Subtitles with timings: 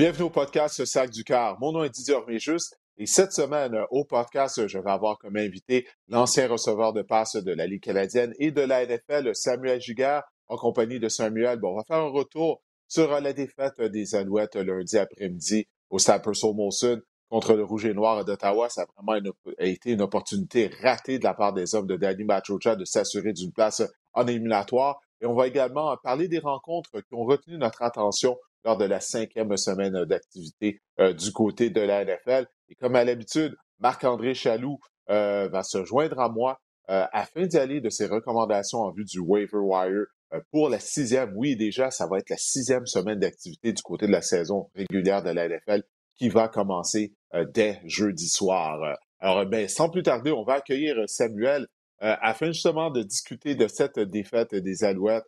[0.00, 1.60] Bienvenue au podcast Sac du Car.
[1.60, 5.86] Mon nom est Didier Orméjus et cette semaine au podcast, je vais avoir comme invité
[6.08, 10.56] l'ancien receveur de passe de la Ligue canadienne et de la NFL, Samuel Giguère, en
[10.56, 11.58] compagnie de Samuel.
[11.58, 16.22] Bon, on va faire un retour sur la défaite des Alouettes lundi après-midi au Stade
[16.22, 18.70] Purcell Molson contre le Rouge et Noir d'Ottawa.
[18.70, 19.20] Ça a vraiment
[19.58, 23.52] été une opportunité ratée de la part des hommes de Danny Machocha de s'assurer d'une
[23.52, 23.82] place
[24.14, 24.98] en éliminatoire.
[25.20, 29.00] Et on va également parler des rencontres qui ont retenu notre attention lors de la
[29.00, 32.46] cinquième semaine d'activité euh, du côté de la NFL.
[32.68, 34.78] Et comme à l'habitude, Marc-André Chaloux
[35.10, 36.60] euh, va se joindre à moi
[36.90, 40.06] euh, afin d'y aller de ses recommandations en vue du waiver wire
[40.52, 41.32] pour la sixième.
[41.34, 45.22] Oui, déjà, ça va être la sixième semaine d'activité du côté de la saison régulière
[45.22, 45.82] de la NFL
[46.16, 47.14] qui va commencer
[47.52, 48.96] dès jeudi soir.
[49.18, 51.66] Alors, ben, sans plus tarder, on va accueillir Samuel
[51.98, 55.26] afin justement de discuter de cette défaite des Alouettes.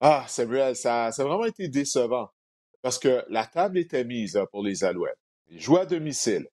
[0.00, 2.28] Ah, Samuel, ça, ça a vraiment été décevant
[2.84, 5.16] parce que la table était mise pour les Alouettes.
[5.48, 6.46] Ils jouaient à domicile.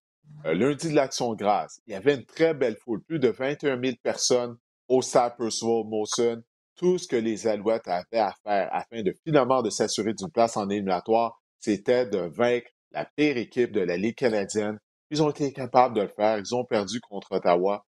[0.45, 3.77] Euh, lundi de l'Action Grâce, il y avait une très belle foule, plus de 21
[3.77, 4.55] 000 personnes
[4.87, 6.41] au Stade Percival Molson.
[6.77, 10.55] Tout ce que les Alouettes avaient à faire afin de finalement de s'assurer d'une place
[10.55, 14.79] en éliminatoire, c'était de vaincre la pire équipe de la Ligue canadienne.
[15.09, 16.37] Ils ont été capables de le faire.
[16.37, 17.85] Ils ont perdu contre Ottawa.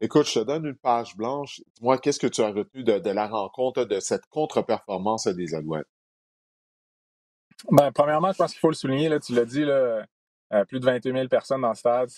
[0.00, 1.60] Écoute, je te donne une page blanche.
[1.74, 5.88] Dis-moi, qu'est-ce que tu as retenu de la rencontre, de cette contre-performance des Alouettes?
[7.68, 10.02] Ben, premièrement, je pense qu'il faut le souligner, tu l'as dit, euh,
[10.66, 12.08] plus de 28 000 personnes dans le stade,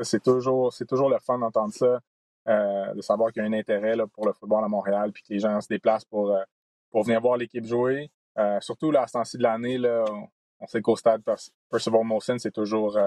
[0.00, 2.00] c'est toujours, toujours le fun d'entendre ça,
[2.48, 5.32] euh, de savoir qu'il y a un intérêt pour le football à Montréal, puis que
[5.32, 6.42] les gens se déplacent pour, euh,
[6.90, 8.10] pour venir voir l'équipe jouer.
[8.60, 9.78] surtout à ce temps-ci de l'année,
[10.60, 11.22] on sait qu'au stade
[11.70, 12.98] Percival Molson, c'est toujours,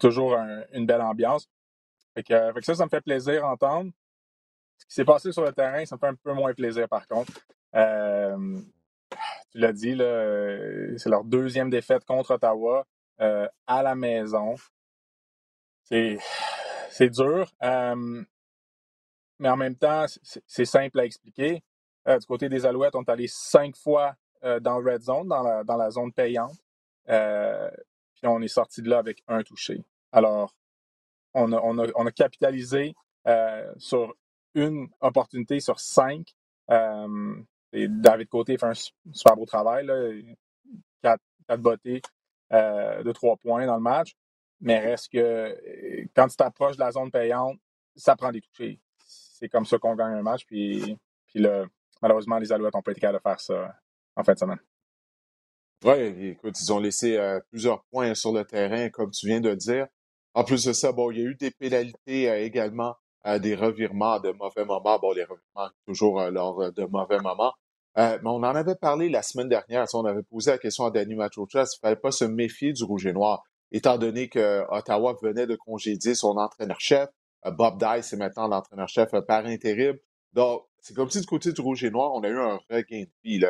[0.00, 0.36] toujours
[0.72, 1.48] une belle ambiance.
[2.14, 3.92] Fait que, ça, ça me fait plaisir d'entendre.
[4.78, 7.06] Ce qui s'est passé sur le terrain, ça me fait un peu moins plaisir par
[7.06, 7.32] contre
[9.50, 12.86] tu l'as dit, euh, c'est leur deuxième défaite contre Ottawa
[13.20, 14.54] euh, à la maison.
[15.82, 16.18] C'est,
[17.10, 17.52] dur.
[17.60, 20.06] mais en même temps,
[20.46, 21.64] c'est, simple à expliquer.
[22.06, 25.42] Euh, du côté des Alouettes, on est allé cinq fois dans le red zone, dans
[25.42, 26.56] la, dans la zone payante.
[27.06, 29.84] puis on est sorti de là avec un touché.
[30.12, 30.54] Alors,
[31.34, 32.94] on a, on a, on a capitalisé
[33.76, 34.14] sur
[34.54, 36.34] une opportunité sur cinq.
[37.72, 39.86] David Côté fait un super beau travail.
[39.86, 40.10] Là.
[41.02, 42.02] Quatre, quatre bottées
[42.52, 44.14] euh, de trois points dans le match.
[44.60, 45.56] Mais reste que
[46.14, 47.58] quand tu t'approches de la zone payante,
[47.96, 48.78] ça prend des touchés.
[49.06, 50.44] C'est comme ça qu'on gagne un match.
[50.46, 51.46] Puis, puis
[52.02, 53.74] malheureusement, les Alouettes n'ont pas été capables de faire ça
[54.16, 54.60] en fin de semaine.
[55.82, 59.54] Oui, écoute, ils ont laissé euh, plusieurs points sur le terrain, comme tu viens de
[59.54, 59.86] dire.
[60.34, 62.94] En plus de ça, bon, il y a eu des pénalités euh, également
[63.40, 64.98] des revirements de mauvais moments.
[64.98, 67.54] Bon, les revirements, toujours euh, lors de mauvais moments.
[67.98, 69.86] Euh, mais on en avait parlé la semaine dernière.
[69.94, 72.84] On avait posé la question à Danny Machocha s'il ne fallait pas se méfier du
[72.84, 73.42] rouge et noir,
[73.72, 77.08] étant donné que Ottawa venait de congédier son entraîneur-chef.
[77.46, 79.96] Euh, Bob Dice est maintenant l'entraîneur-chef par intérim.
[80.32, 83.02] Donc, c'est comme si du côté du rouge et noir, on a eu un regain
[83.02, 83.44] de vie,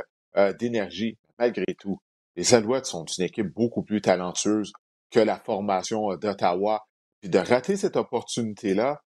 [0.59, 1.19] d'énergie.
[1.39, 1.99] Malgré tout,
[2.37, 4.73] les Alouettes sont une équipe beaucoup plus talentueuse
[5.11, 6.87] que la formation d'Ottawa.
[7.21, 9.03] Puis de rater cette opportunité-là,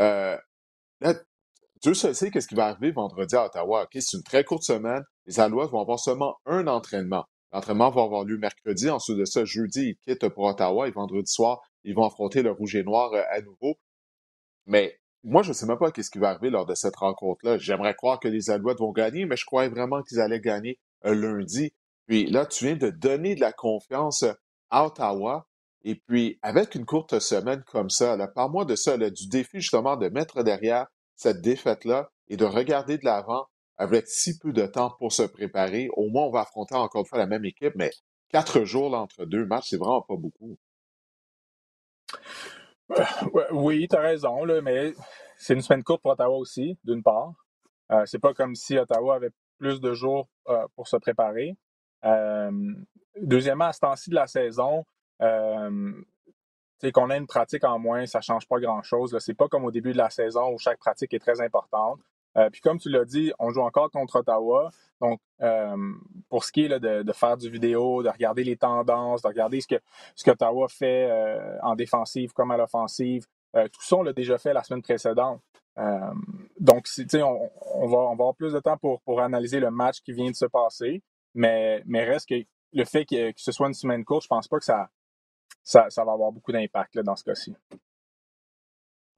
[0.00, 0.36] euh,
[1.00, 1.14] là,
[1.82, 3.86] Dieu seul sait qu'est-ce qui va arriver vendredi à Ottawa.
[3.92, 5.02] c'est une très courte semaine.
[5.26, 7.24] Les Alouettes vont avoir seulement un entraînement.
[7.52, 8.90] L'entraînement va avoir lieu mercredi.
[8.90, 12.50] Ensuite de ça, jeudi, ils quittent pour Ottawa et vendredi soir, ils vont affronter le
[12.50, 13.78] Rouge et Noir euh, à nouveau.
[14.66, 17.58] Mais moi, je ne sais même pas qu'est-ce qui va arriver lors de cette rencontre-là.
[17.58, 21.14] J'aimerais croire que les Alouettes vont gagner, mais je croyais vraiment qu'ils allaient gagner euh,
[21.14, 21.72] lundi.
[22.06, 24.24] Puis là, tu viens de donner de la confiance
[24.70, 25.46] à Ottawa.
[25.84, 30.08] Et puis, avec une courte semaine comme ça, parle-moi de ça, du défi justement de
[30.08, 35.12] mettre derrière cette défaite-là et de regarder de l'avant avec si peu de temps pour
[35.12, 35.88] se préparer.
[35.94, 37.90] Au moins, on va affronter encore une fois la même équipe, mais
[38.28, 40.56] quatre jours entre deux matchs, c'est vraiment pas beaucoup.
[42.92, 43.04] Euh,
[43.50, 44.94] oui, tu as raison, mais
[45.36, 47.32] c'est une semaine courte pour Ottawa aussi, d'une part.
[47.90, 51.56] Euh, c'est pas comme si Ottawa avait plus de jours euh, pour se préparer.
[53.16, 54.84] deuxièmement, à ce temps-ci de la saison,
[56.84, 59.16] euh, qu'on ait une pratique en moins, ça ne change pas grand-chose.
[59.20, 62.00] C'est pas comme au début de la saison où chaque pratique est très importante.
[62.36, 64.70] Euh, puis comme tu l'as dit, on joue encore contre Ottawa.
[65.00, 65.76] Donc, euh,
[66.28, 69.66] pour ce qui est de, faire du vidéo, de regarder les tendances, de regarder ce
[69.66, 69.76] que
[70.14, 74.62] ce fait euh, en défensive comme à l'offensive, tout ça, on l'a déjà fait la
[74.62, 75.40] semaine précédente.
[76.60, 80.00] donc, on, on, va, on va avoir plus de temps pour, pour analyser le match
[80.00, 81.02] qui vient de se passer.
[81.34, 82.34] Mais, mais reste que
[82.72, 84.90] le fait que, ce soit une semaine courte, je pense pas que ça,
[85.68, 87.54] ça, va avoir beaucoup d'impact dans ce cas-ci.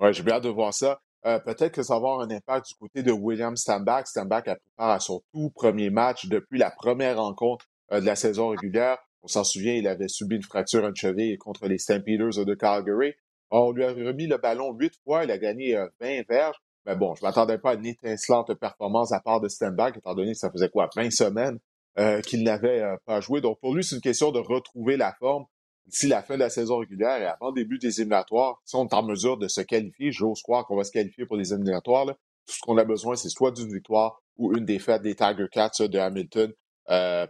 [0.00, 1.00] Oui, j'ai hâte de voir ça.
[1.26, 4.06] Euh, peut-être que ça va avoir un impact du côté de William Stambach.
[4.06, 8.16] Stambach a préparé à son tout premier match depuis la première rencontre euh, de la
[8.16, 8.98] saison régulière.
[9.22, 13.14] On s'en souvient, il avait subi une fracture à cheville contre les Stampeders de Calgary.
[13.50, 16.56] On lui a remis le ballon huit fois, il a gagné 20 euh, verges.
[16.86, 20.14] Mais bon, je ne m'attendais pas à une étincelante performance à part de Stenberg, étant
[20.14, 21.58] donné que ça faisait quoi, 20 semaines
[21.98, 23.42] euh, qu'il n'avait pas joué.
[23.42, 25.44] Donc pour lui, c'est une question de retrouver la forme
[25.90, 28.60] d'ici la fin de la saison régulière et avant le début des éliminatoires.
[28.64, 31.36] Si on est en mesure de se qualifier, j'ose croire qu'on va se qualifier pour
[31.36, 32.06] les éliminatoires.
[32.06, 35.70] Tout ce qu'on a besoin, c'est soit d'une victoire ou une défaite des Tiger Cats
[35.80, 36.52] de Hamilton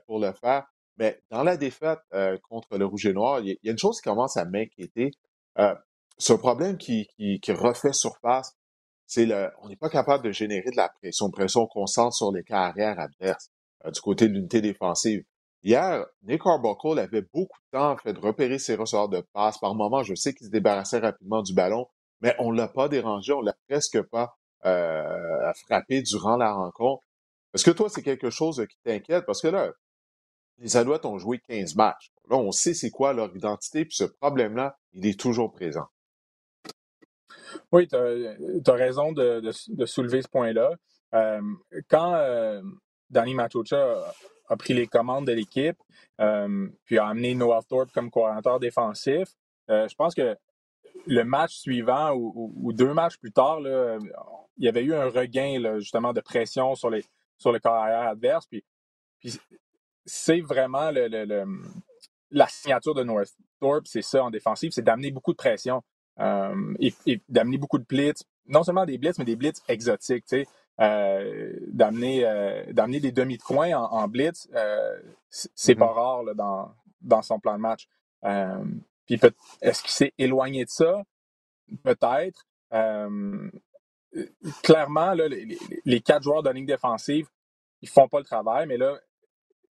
[0.07, 0.65] pour le faire.
[0.99, 2.01] Mais dans la défaite
[2.49, 5.11] contre le Rouge et Noir, il y, a une chose qui commence à m'inquiéter.
[6.21, 7.09] Ce problème qui,
[7.49, 8.55] refait surface.
[9.06, 12.45] C'est le, on n'est pas capable de générer de la pression, pression constante sur les
[12.45, 13.51] carrières adverses
[13.85, 15.25] euh, du côté de l'unité défensive.
[15.62, 19.59] Hier, Nick Arbuckle avait beaucoup de temps fait, de repérer ses ressorts de passe.
[19.59, 21.87] Par moments, je sais qu'il se débarrassait rapidement du ballon,
[22.23, 27.03] mais on l'a pas dérangé, on l'a presque pas euh, frappé durant la rencontre.
[27.53, 29.27] Est-ce que toi, c'est quelque chose qui t'inquiète?
[29.27, 29.71] Parce que là,
[30.59, 32.11] les Alouettes ont joué 15 matchs.
[32.31, 35.87] Là, on sait c'est quoi leur identité, puis ce problème-là, il est toujours présent.
[37.73, 39.51] Oui, tu as, raison de,
[39.85, 40.71] soulever ce point-là.
[41.13, 41.41] Euh,
[41.89, 42.63] quand euh,
[43.11, 44.15] Danny Machocha
[44.50, 45.76] a, pris les commandes de l'équipe,
[46.20, 49.29] euh, puis a amené Noah Thorpe comme coordinateur défensif,
[49.69, 50.37] je pense que
[51.06, 56.12] le match suivant ou, deux matchs plus tard, il y avait eu un regain justement
[56.12, 57.05] de pression sur, les,
[57.38, 58.47] sur le carrière adverse.
[58.49, 58.64] Puis,
[60.05, 60.91] c'est vraiment
[62.32, 63.23] la signature de Noah
[63.61, 65.82] Thorpe, c'est ça en défensive, c'est d'amener beaucoup de pression.
[66.20, 70.26] Euh, et, d'amener beaucoup de blitz, non seulement des blitz, mais des blitz exotiques.
[70.81, 74.49] Euh, d'amener euh, d'amener des demi de coin en, blitz,
[75.28, 75.93] c'est pas mm-hmm.
[75.93, 77.87] rare là, dans, dans son plan de match.
[79.05, 79.20] puis
[79.61, 81.02] est-ce qu'il s'est éloigné de ça?
[81.82, 82.46] Peut-être.
[84.62, 87.28] clairement, là, les, quatre joueurs de ligne défensive,
[87.82, 88.99] ils font pas le travail, mais là,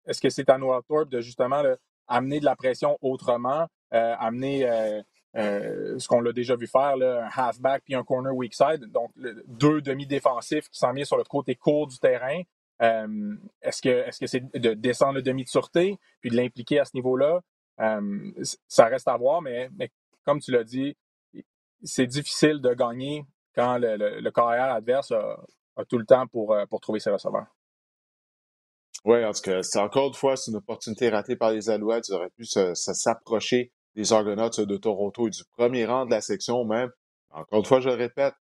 [0.06, 1.64] est-ce que c'est à Noah Thorpe de justement
[2.08, 5.02] amener de la pression autrement, amener euh,
[5.36, 9.12] ce qu'on l'a déjà vu faire, un halfback puis un corner weak side, donc
[9.48, 12.42] deux demi-défensifs qui s'en viennent sur le côté court du terrain.
[12.82, 16.80] Euh, est-ce que est-ce que c'est de descendre le demi de sûreté puis de l'impliquer
[16.80, 17.42] à ce niveau-là?
[17.82, 18.32] Euh,
[18.68, 19.70] Ça reste à voir, mais,
[20.26, 20.96] comme tu l'as dit,
[21.84, 23.26] c'est difficile de gagner
[23.56, 25.38] quand le, le, carrière adverse a,
[25.88, 27.48] tout le temps pour, pour trouver ses receveurs.
[29.06, 32.10] Oui, en tout cas, c'est encore une fois, c'est une opportunité ratée par les Alouettes.
[32.10, 36.64] Ils auraient pu s'approcher des Argonauts de Toronto et du premier rang de la section
[36.66, 36.90] même.
[37.32, 38.34] Encore une fois, je le répète,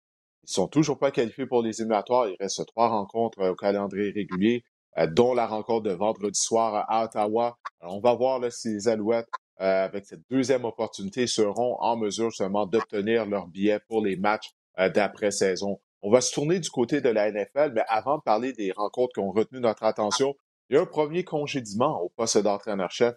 [0.44, 2.28] ils sont toujours pas qualifiés pour les éliminatoires.
[2.28, 4.64] Il reste trois rencontres euh, au calendrier régulier,
[4.96, 7.58] euh, dont la rencontre de vendredi soir à Ottawa.
[7.82, 9.28] on va voir là, si les Alouettes,
[9.60, 14.52] euh, avec cette deuxième opportunité, seront en mesure seulement d'obtenir leur billet pour les matchs
[14.78, 15.80] d'après-saison.
[16.02, 19.14] On va se tourner du côté de la NFL, mais avant de parler des rencontres
[19.14, 20.36] qui ont retenu notre attention,
[20.70, 23.16] il y a un premier congédiement au poste d'entraîneur-chef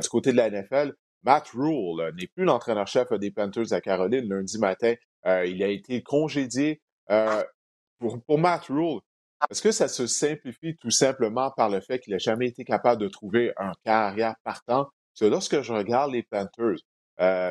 [0.00, 0.94] du côté de la NFL.
[1.24, 4.28] Matt Rule euh, n'est plus l'entraîneur-chef des Panthers à Caroline.
[4.28, 4.94] Lundi matin,
[5.26, 6.80] euh, il a été congédié.
[7.10, 7.42] Euh,
[7.98, 9.00] pour, Matt Rule,
[9.50, 13.00] est-ce que ça se simplifie tout simplement par le fait qu'il n'a jamais été capable
[13.00, 14.84] de trouver un carrière partant?
[14.84, 16.78] Parce que lorsque je regarde les Panthers,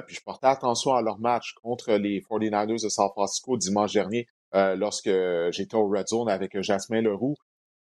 [0.05, 4.27] puis je portais attention à leur match contre les 49ers de San Francisco dimanche dernier,
[4.53, 5.11] lorsque
[5.51, 7.35] j'étais au Red Zone avec Jasmin Leroux,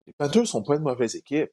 [0.06, 1.50] les Panthers sont pas une mauvaise équipe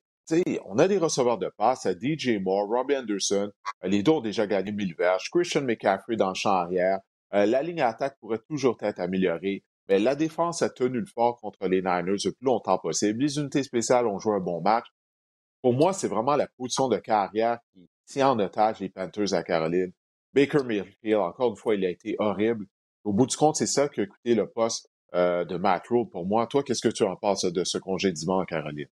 [0.65, 3.51] on a des receveurs de passe à DJ Moore, Robbie Anderson.
[3.83, 5.29] Euh, les deux ont déjà gagné 1000 verges.
[5.31, 6.99] Christian McCaffrey dans le champ arrière.
[7.33, 9.63] Euh, la ligne attaque pourrait toujours être améliorée.
[9.89, 13.21] Mais la défense a tenu le fort contre les Niners le plus longtemps possible.
[13.21, 14.85] Les unités spéciales ont joué un bon match.
[15.61, 19.43] Pour moi, c'est vraiment la position de carrière qui tient en otage les Panthers à
[19.43, 19.91] Caroline.
[20.33, 22.65] Baker Mayfield, encore une fois, il a été horrible.
[23.05, 26.09] Au bout du compte, c'est ça qui a coûté le poste euh, de Matt Rule
[26.09, 26.47] pour moi.
[26.47, 28.87] Toi, qu'est-ce que tu en penses de ce congédiement à Caroline?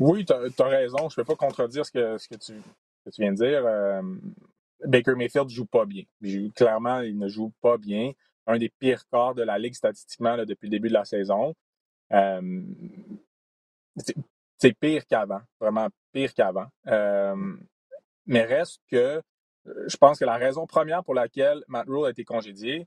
[0.00, 1.08] Oui, tu as, raison.
[1.08, 2.54] Je ne peux pas contredire ce que, tu,
[3.18, 3.66] viens de dire.
[3.66, 4.02] Euh,
[4.84, 6.04] Baker Mayfield ne joue pas bien.
[6.54, 8.12] Clairement, il ne joue pas bien.
[8.46, 11.54] Un des pires corps de la Ligue statistiquement depuis le début de la saison.
[12.12, 12.62] Euh,
[14.58, 15.40] c'est pire qu'avant.
[15.60, 16.66] Vraiment pire qu'avant.
[16.86, 17.56] Euh,
[18.26, 19.22] mais reste que
[19.86, 22.86] je pense que la raison première pour laquelle Matt Rule a été congédié,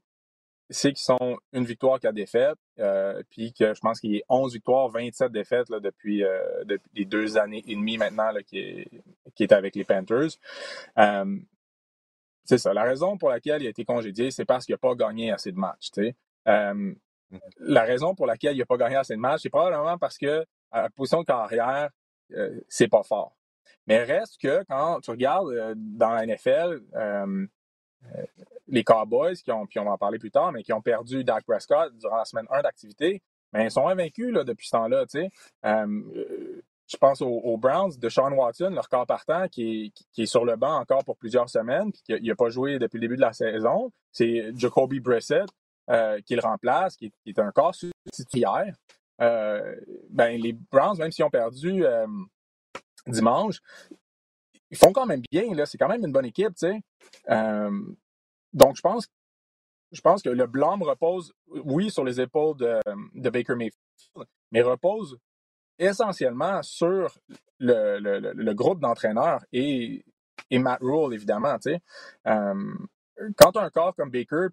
[0.70, 4.26] c'est qu'ils sont une victoire, quatre défaites, euh, puis que je pense qu'il y a
[4.30, 8.44] 11 victoires, 27 défaites là, depuis, euh, depuis les deux années et demie maintenant là,
[8.44, 8.90] qui, est,
[9.36, 10.30] qui est avec les Panthers.
[10.98, 11.38] Euh,
[12.46, 12.74] c'est ça.
[12.74, 15.52] La raison pour laquelle il a été congédié, c'est parce qu'il n'a pas gagné assez
[15.52, 15.90] de matchs.
[16.46, 16.96] Mm-hmm.
[17.60, 20.46] la raison pour laquelle il n'a pas gagné assez de matchs, c'est probablement parce que
[20.72, 21.90] à la position de carrière,
[22.68, 23.36] c'est pas fort.
[23.86, 26.82] Mais reste que quand tu regardes dans la NFL,
[28.68, 31.24] les Cowboys, qui ont, puis on va en parler plus tard, mais qui ont perdu
[31.24, 33.22] Dak Prescott durant la semaine 1 d'activité,
[33.54, 35.06] mais ils sont invaincus là, depuis ce temps-là.
[35.66, 40.56] Euh, je pense aux, Browns de Sean Watson, leur corps partant, qui est, sur le
[40.56, 43.34] banc encore pour plusieurs semaines, puis qui n'a pas joué depuis le début de la
[43.34, 43.92] saison.
[44.12, 45.48] C'est Jacoby Brissett
[45.90, 47.76] euh, qui le remplace, qui, est un corps.
[49.22, 49.76] Euh,
[50.10, 52.08] ben, les Browns, même s'ils ont perdu euh,
[53.06, 53.60] dimanche,
[54.72, 55.54] ils font quand même bien.
[55.54, 55.66] Là.
[55.66, 56.56] C'est quand même une bonne équipe.
[56.56, 56.82] tu sais.
[58.54, 59.08] donc, je pense,
[59.92, 62.80] je pense que le blâme repose, oui, sur les épaules de,
[63.16, 65.18] de Baker Mayfield, mais repose
[65.80, 67.18] essentiellement sur
[67.60, 70.04] le, le, le groupe d'entraîneurs et,
[70.52, 71.58] et Matt Rule, évidemment.
[72.28, 72.74] Euh,
[73.38, 74.48] quand tu as un corps comme Baker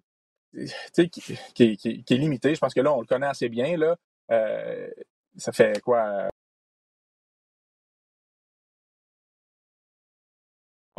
[0.93, 1.21] qui, qui,
[1.53, 3.77] qui, qui, est limité, je pense que là, on le connaît assez bien.
[3.77, 3.95] Là,
[4.31, 4.89] euh,
[5.35, 6.29] ça fait quoi?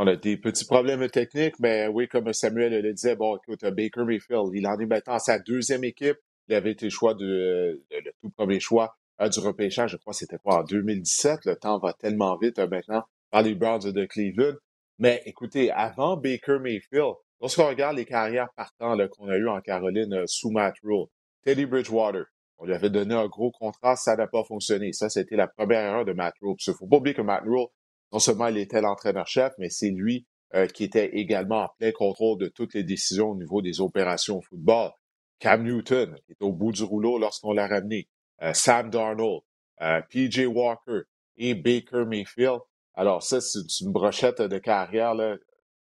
[0.01, 4.05] On a des petits problèmes techniques, mais oui, comme Samuel le disait, bon, écoute, Baker
[4.05, 6.17] Mayfield, il en est maintenant à sa deuxième équipe.
[6.47, 10.39] Il avait été choix de, le tout premier choix du repêchage, je crois que c'était
[10.39, 11.47] quoi, en 2017.
[11.47, 13.03] Le temps va tellement vite euh, maintenant
[13.33, 14.55] par les Browns de Cleveland.
[15.01, 20.15] Mais écoutez, avant Baker Mayfield, lorsqu'on regarde les carrières partants qu'on a eues en Caroline
[20.15, 21.07] euh, sous Matt Rule,
[21.43, 22.27] Teddy Bridgewater,
[22.59, 24.93] on lui avait donné un gros contrat, ça n'a pas fonctionné.
[24.93, 26.55] Ça, c'était la première erreur de Matt Rule.
[26.65, 27.67] Il ne faut pas oublier que Matt Rule,
[28.13, 32.39] non seulement il était l'entraîneur-chef, mais c'est lui euh, qui était également en plein contrôle
[32.39, 34.93] de toutes les décisions au niveau des opérations au football.
[35.39, 38.09] Cam Newton, qui est au bout du rouleau lorsqu'on l'a ramené.
[38.43, 39.43] Euh, Sam Darnold,
[39.83, 41.03] euh, PJ Walker
[41.37, 42.61] et Baker Mayfield.
[42.95, 45.15] Alors ça, c'est une brochette de carrière.
[45.15, 45.37] Là.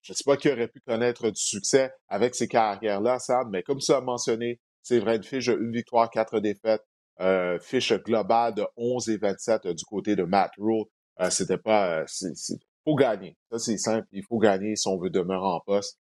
[0.02, 3.62] Je ne sais pas qui aurait pu connaître du succès avec ces carrières-là, Sam, mais
[3.62, 6.82] comme tu as mentionné, c'est vrai, une fiche de une victoire, quatre défaites,
[7.20, 10.84] euh, fiche globale de 11 et 27 du côté de Matt Rule.
[11.28, 12.04] C'était pas...
[12.22, 13.36] Il faut gagner.
[13.50, 14.08] Ça, c'est simple.
[14.12, 15.98] Il faut gagner si on veut demeurer en poste.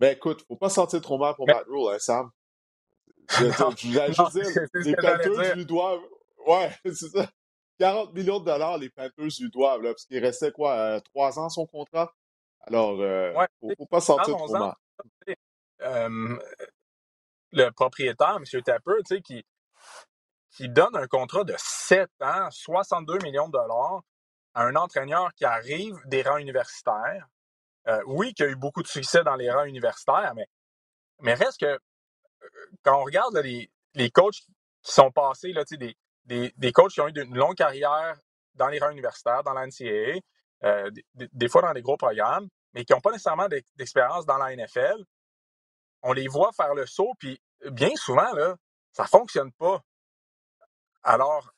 [0.00, 2.30] Mais écoute, faut pas sortir trop mal pour Matt Rule, hein, Sam?
[3.28, 6.02] Je, les Panthers lui doivent.
[6.46, 7.28] Ouais, c'est ça.
[7.78, 11.38] 40 millions de dollars, les Panthers lui doivent, là, parce qu'il restait quoi, euh, trois
[11.38, 12.14] ans son contrat?
[12.60, 14.74] Alors, euh, ouais, faut, faut pas sortir trop mal.
[15.82, 16.38] Euh,
[17.52, 18.62] le propriétaire, M.
[18.62, 19.44] Tapper, tu sais, qui,
[20.56, 24.02] qui donne un contrat de 7 ans, 62 millions de dollars
[24.56, 27.28] un entraîneur qui arrive des rangs universitaires.
[27.88, 30.48] Euh, oui, qui a eu beaucoup de succès dans les rangs universitaires, mais,
[31.20, 31.78] mais reste que
[32.82, 34.40] quand on regarde les, les, coachs
[34.82, 38.18] qui sont passés, là, des, des, des coachs qui ont eu une longue carrière
[38.54, 40.20] dans les rangs universitaires, dans la NCAA,
[40.64, 44.56] euh, des, fois dans des gros programmes, mais qui n'ont pas nécessairement d'expérience dans la
[44.56, 45.04] NFL,
[46.02, 48.56] on les voit faire le saut, puis bien souvent, là,
[48.92, 49.80] ça ne fonctionne pas.
[51.02, 51.52] Alors,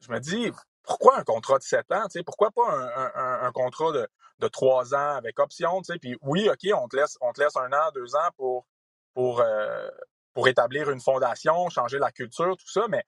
[0.00, 0.50] je me dis,
[0.84, 2.06] pourquoi un contrat de 7 ans?
[2.24, 4.08] Pourquoi pas un, un, contrat de,
[4.40, 5.80] de 3 ans avec option?
[6.00, 8.66] Puis oui, OK, on te, laisse, on te laisse un an, deux ans pour,
[9.14, 9.88] pour, euh,
[10.34, 13.04] pour établir une fondation, changer la culture, tout ça, mais,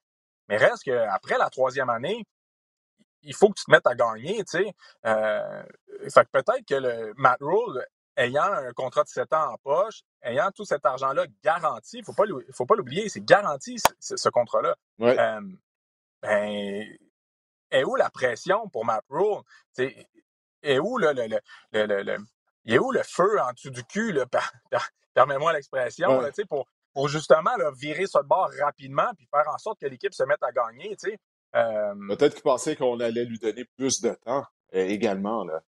[0.47, 2.25] mais reste qu'après la troisième année,
[3.23, 4.73] il faut que tu te mettes à gagner, tu sais?
[5.05, 5.63] Euh,
[6.13, 7.83] fait que peut-être que le Matt Rule,
[8.17, 12.13] ayant un contrat de 7 ans en poche, ayant tout cet argent-là garanti, il faut
[12.13, 14.75] pas, faut pas l'oublier, c'est garanti ce, contrat-là.
[15.01, 15.41] Euh,
[16.21, 16.97] ben,
[17.71, 19.41] est où la pression pour Matt Rule?
[19.77, 21.27] est où le, le,
[21.73, 22.17] le, le,
[22.65, 24.17] est où le feu en dessous du cul,
[25.13, 30.13] permets-moi l'expression, pour, pour justement virer ce bord rapidement puis faire en sorte que l'équipe
[30.13, 30.95] se mette à gagner.
[30.97, 31.19] sais.
[31.53, 35.45] Peut-être qu'il pensait qu'on allait lui donner plus de temps euh, également.
[35.45, 35.61] Là.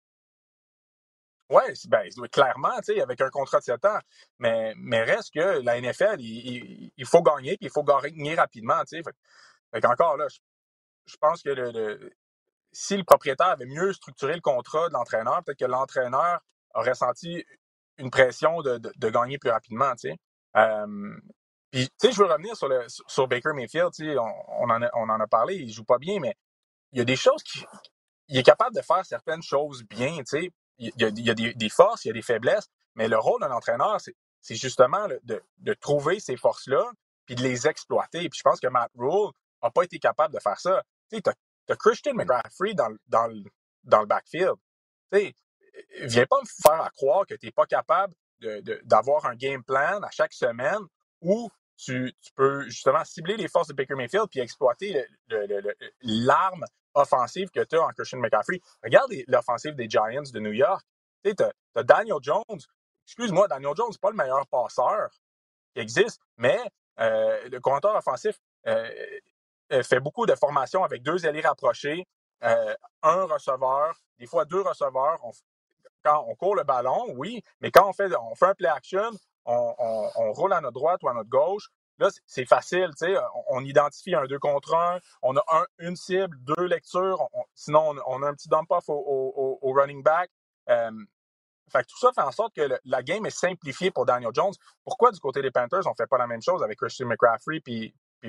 [1.51, 2.73] Oui, ben, clairement,
[3.03, 3.99] avec un contrat de 7 ans.
[4.39, 8.83] Mais, mais reste que la NFL, il, il, faut gagner, puis il faut gagner rapidement.
[8.89, 9.03] Fait,
[9.73, 10.39] fait encore là, je,
[11.21, 12.13] pense que le,
[12.73, 16.41] si le propriétaire avait mieux structuré le contrat de l'entraîneur, peut-être que l'entraîneur
[16.75, 17.45] aurait senti
[17.99, 19.93] une pression de, de, gagner plus rapidement.
[19.97, 20.17] sais.
[20.57, 21.17] Euh,
[21.71, 23.91] puis, tu sais, je veux revenir sur, sur Baker Mayfield.
[24.01, 26.35] On, on, en a, on en a parlé, il joue pas bien, mais
[26.93, 27.65] il y a des choses qui.
[28.29, 30.17] Il est capable de faire certaines choses bien.
[30.19, 30.51] tu sais.
[30.79, 33.07] Il y a, il y a des, des, forces, il y a des faiblesses, mais
[33.07, 34.01] le rôle d'un entraîneur,
[34.41, 36.91] c'est justement de, de, trouver ces forces-là
[37.27, 38.29] puis de les exploiter.
[38.29, 39.31] Puis je pense que Matt Rule
[39.63, 40.83] n'a pas été capable de faire ça.
[41.11, 43.31] Tu as, Christian McCaffrey dans, dans,
[43.85, 44.55] dans le backfield.
[45.13, 45.35] Tu sais,
[46.03, 48.15] viens pas me faire croire que tu n'es pas capable
[48.85, 50.81] d'avoir un game plan à chaque semaine
[51.21, 55.07] où tu, peux justement cibler les forces de Baker Mayfield puis exploiter
[56.03, 58.61] l'arme offensive que tu as en Christian McCaffrey.
[58.83, 60.85] Regarde l'offensive des Giants de New York.
[61.25, 62.61] Tu as, Daniel Jones.
[63.07, 65.11] Excuse-moi, Daniel Jones n'est pas le meilleur passeur
[65.75, 66.59] qui existe, mais
[67.01, 68.89] euh, le compteur offensif euh,
[69.83, 72.07] fait beaucoup de formations avec deux alliés rapprochés,
[72.43, 75.19] un receveur, des fois deux receveurs
[76.05, 79.11] quand on court le ballon, oui, mais quand on fait, on fait un play action,
[79.47, 83.17] on, roule à notre droite ou à notre gauche, là, c'est facile, tu sais,
[83.49, 88.23] on, identifie un 2 contre 1, on a un, une cible, deux lectures, sinon, on,
[88.23, 90.31] a un petit dump-off au, running back.
[90.67, 94.53] fait tout ça fait en sorte que la game est simplifiée pour Daniel Jones.
[94.85, 97.61] Pourquoi du côté des Panthers, on ne fait pas la même chose avec Christian McCaffrey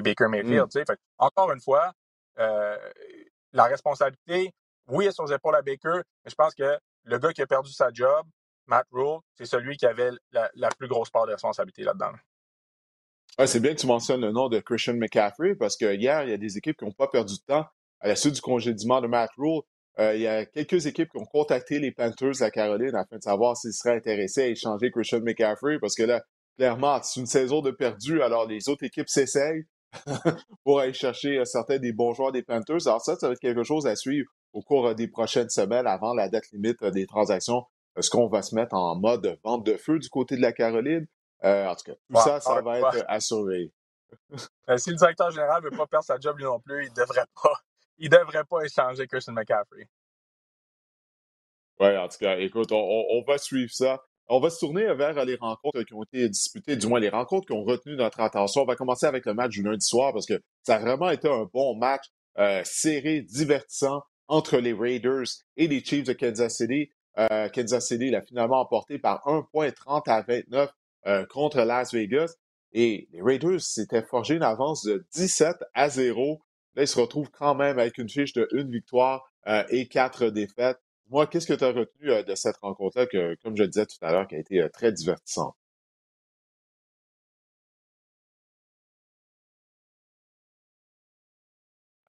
[0.01, 0.67] Baker Mayfield?
[0.67, 0.85] Mm.
[0.85, 1.93] Fait, encore une fois,
[2.37, 4.53] la responsabilité,
[4.87, 7.47] oui, est sur les épaules à Baker, mais je pense que le gars qui a
[7.47, 8.25] perdu sa job,
[8.67, 12.11] Matt Rule, c'est celui qui avait la, plus grosse part de responsabilité là-dedans.
[13.37, 16.29] Ouais, c'est bien que tu mentionnes le nom de Christian McCaffrey parce que hier, il
[16.29, 17.65] y a des équipes qui n'ont pas perdu de temps
[17.99, 19.61] à la suite du congédiement de Matt Rule.
[19.99, 23.23] Euh, il y a quelques équipes qui ont contacté les Panthers à Caroline afin de
[23.23, 26.23] savoir s'ils seraient intéressés à échanger Christian McCaffrey parce que là,
[26.57, 29.65] clairement, c'est une saison de perdu, alors les autres équipes s'essayent
[30.63, 32.87] pour aller chercher euh, certains des bons joueurs des Panthers.
[32.87, 35.87] Alors ça, ça va être quelque chose à suivre au cours euh, des prochaines semaines
[35.87, 37.65] avant la date limite des transactions.
[37.97, 41.07] Est-ce qu'on va se mettre en mode vente de feu du côté de la Caroline?
[41.43, 43.71] Euh, en tout cas, tout ça, ça va être à surveiller.
[44.69, 46.89] Euh, si le directeur général ne veut pas perdre sa job lui non plus, il
[46.89, 47.53] ne devrait pas.
[47.97, 49.87] Il devrait pas échanger Christian McCaffrey.
[51.79, 54.03] Oui, en tout cas, écoute, on, va suivre ça.
[54.27, 57.47] On va se tourner vers les rencontres qui ont été disputées, du moins les rencontres
[57.47, 58.63] qui ont retenu notre attention.
[58.63, 61.29] On va commencer avec le match du lundi soir parce que ça a vraiment été
[61.29, 62.05] un bon match
[62.39, 65.27] euh, serré, divertissant entre les Raiders
[65.57, 66.89] et les Chiefs de Kansas City.
[67.53, 70.69] Kansas City l'a finalement emporté par 1.30 à 29
[71.07, 72.33] euh, contre Las Vegas.
[72.73, 76.41] Et les Raiders s'étaient forgé une avance de 17 à 0.
[76.73, 80.29] Là, ils se retrouvent quand même avec une fiche de une victoire euh, et quatre
[80.29, 80.79] défaites.
[81.09, 83.85] Moi, qu'est-ce que tu as retenu euh, de cette rencontre-là, que, comme je le disais
[83.87, 85.55] tout à l'heure, qui a été très divertissante?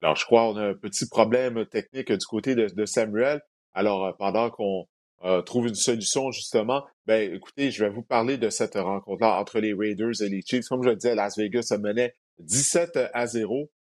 [0.03, 3.41] Alors, je crois qu'on a un petit problème technique du côté de Samuel.
[3.75, 4.87] Alors, pendant qu'on
[5.25, 9.61] euh, trouve une solution, justement, ben, écoutez, je vais vous parler de cette rencontre-là entre
[9.61, 10.69] les Raiders et les Chiefs.
[10.69, 13.71] Comme je le disais, Las Vegas menait 17 à 0.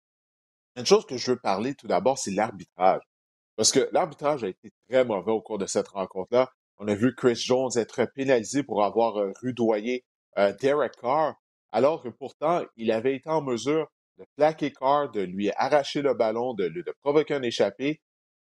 [0.76, 3.02] Une chose que je veux parler tout d'abord, c'est l'arbitrage.
[3.56, 6.50] Parce que l'arbitrage a été très mauvais au cours de cette rencontre-là.
[6.78, 10.04] On a vu Chris Jones être pénalisé pour avoir euh, rudoyé
[10.36, 11.34] euh, Derek Carr,
[11.72, 13.88] alors que pourtant, il avait été en mesure
[14.18, 18.02] de plaquer Carr, de lui arracher le ballon, de, de provoquer un échappé.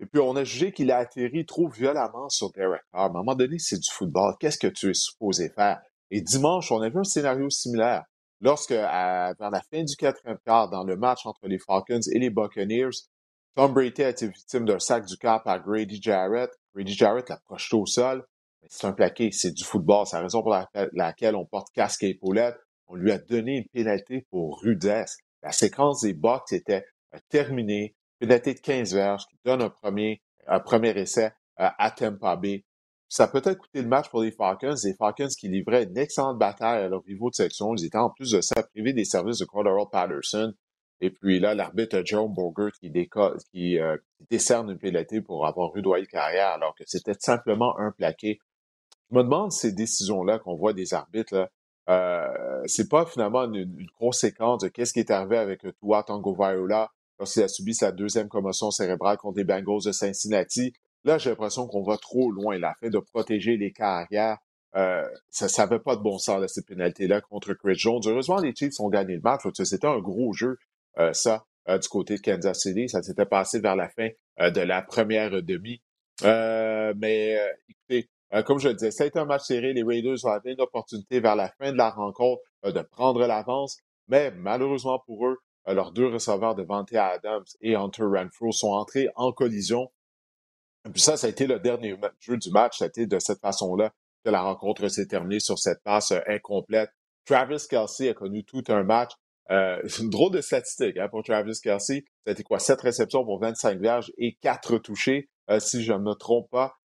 [0.00, 3.02] Et puis, on a jugé qu'il a atterri trop violemment sur Derek Carr.
[3.02, 4.34] À un moment donné, c'est du football.
[4.40, 5.80] Qu'est-ce que tu es supposé faire?
[6.10, 8.04] Et dimanche, on a vu un scénario similaire.
[8.40, 12.30] Lorsque, vers la fin du quatrième quart, dans le match entre les Falcons et les
[12.30, 12.90] Buccaneers,
[13.54, 16.50] Tom Brady a été victime d'un sac du cap par Grady Jarrett.
[16.74, 18.26] Grady Jarrett l'a projeté au sol.
[18.68, 20.06] C'est un plaqué, c'est du football.
[20.06, 20.56] C'est la raison pour
[20.92, 22.56] laquelle on porte casque et épaulette.
[22.88, 25.18] On lui a donné une pénalité pour rudesse.
[25.42, 30.20] La séquence des box était euh, terminée pénalité de 15 verges qui donne un premier,
[30.46, 31.26] un premier essai
[31.60, 32.64] euh, à Tampa Bay.
[33.08, 34.74] Ça peut être coûté le match pour les Falcons.
[34.82, 37.74] Les Falcons qui livraient une excellente bataille à leur niveau de section.
[37.76, 40.52] Ils étaient en plus de ça privés des services de Cordero Patterson.
[41.00, 42.90] Et puis là, l'arbitre Jerome Bogert qui,
[43.52, 43.96] qui, euh,
[44.30, 48.38] décerne une pénalité pour avoir rudoyé carrière alors que c'était simplement un plaqué.
[49.10, 51.50] Je me demande ces décisions-là qu'on voit des arbitres, là,
[51.90, 56.90] euh, c'est pas finalement une, conséquence de qu'est-ce qui est arrivé avec Tua Tango Viola
[57.18, 60.72] lorsqu'il a subi sa deuxième commotion cérébrale contre les Bengals de Cincinnati.
[61.04, 62.58] Là, j'ai l'impression qu'on va trop loin.
[62.58, 64.38] La fait de protéger les carrières,
[64.76, 68.00] euh, ça n'avait pas de bon sens, cette pénalité-là, contre Chris Jones.
[68.06, 69.42] Heureusement, les Chiefs ont gagné le match.
[69.62, 70.56] C'était un gros jeu, euh,
[71.12, 72.88] ça, euh, du côté de Kansas City.
[72.88, 75.82] Ça s'était passé vers la fin de la première demi.
[76.22, 78.08] mais écoutez,
[78.44, 79.72] comme je le disais, ça a été un match serré.
[79.72, 83.78] Les Raiders ont eu une opportunité vers la fin de la rencontre de prendre l'avance.
[84.08, 88.72] Mais malheureusement pour eux, euh, leurs deux receveurs de Vante Adams et Hunter Renfro sont
[88.72, 89.90] entrés en collision.
[90.86, 92.78] Et puis ça, ça a été le dernier jeu du match.
[92.78, 93.92] Ça a été de cette façon-là
[94.24, 96.90] que la rencontre s'est terminée sur cette passe euh, incomplète.
[97.24, 99.12] Travis Kelsey a connu tout un match.
[99.50, 102.04] Euh, c'est une drôle de statistique hein, pour Travis Kelsey.
[102.26, 102.58] Été quoi?
[102.58, 105.28] Sept réceptions pour 25 verges et quatre touchés,
[105.58, 106.76] si je ne me trompe pas.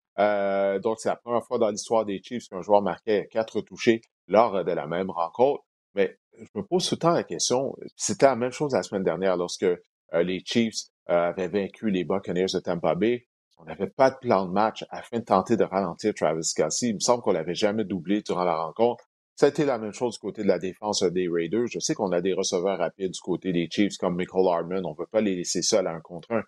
[0.80, 4.64] donc, c'est la première fois dans l'histoire des Chiefs qu'un joueur marquait quatre touchés lors
[4.64, 5.62] de la même rencontre.
[5.94, 9.02] Mais je me pose tout le temps la question, c'était la même chose la semaine
[9.02, 13.26] dernière lorsque euh, les Chiefs euh, avaient vaincu les Buccaneers de Tampa Bay.
[13.58, 16.90] On n'avait pas de plan de match afin de tenter de ralentir Travis Kelsey.
[16.90, 19.07] Il me semble qu'on l'avait jamais doublé durant la rencontre.
[19.38, 21.68] Ça a été la même chose du côté de la défense des Raiders.
[21.70, 24.84] Je sais qu'on a des receveurs rapides du côté des Chiefs comme Michael Hardman.
[24.84, 26.42] On ne veut pas les laisser seuls à un contre un.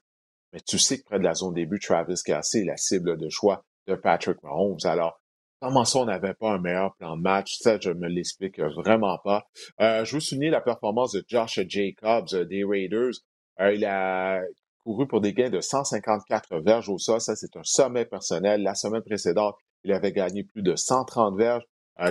[0.53, 3.29] Mais tu sais que près de la zone début, Travis Kelsey est la cible de
[3.29, 4.81] choix de Patrick Mahomes.
[4.83, 5.21] Alors,
[5.61, 7.59] Comment ça, on n'avait pas un meilleur plan de match?
[7.61, 9.45] Ça, je me l'explique vraiment pas.
[9.81, 13.13] Euh, je veux souligner la performance de Josh Jacobs euh, des Raiders.
[13.61, 14.41] Euh, il a
[14.83, 17.21] couru pour des gains de 154 verges au sol.
[17.21, 18.63] Ça, c'est un sommet personnel.
[18.63, 21.65] La semaine précédente, il avait gagné plus de 130 verges.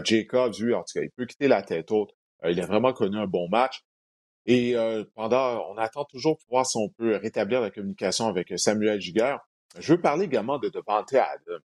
[0.03, 2.11] Jacobs, lui, en tout cas, il peut quitter la tête haute.
[2.43, 3.83] il a vraiment connu un bon match.
[4.45, 8.51] Et euh, pendant, on attend toujours pour voir si on peut rétablir la communication avec
[8.57, 9.39] Samuel Giguère.
[9.77, 11.61] Je veux parler également de Devante Adams.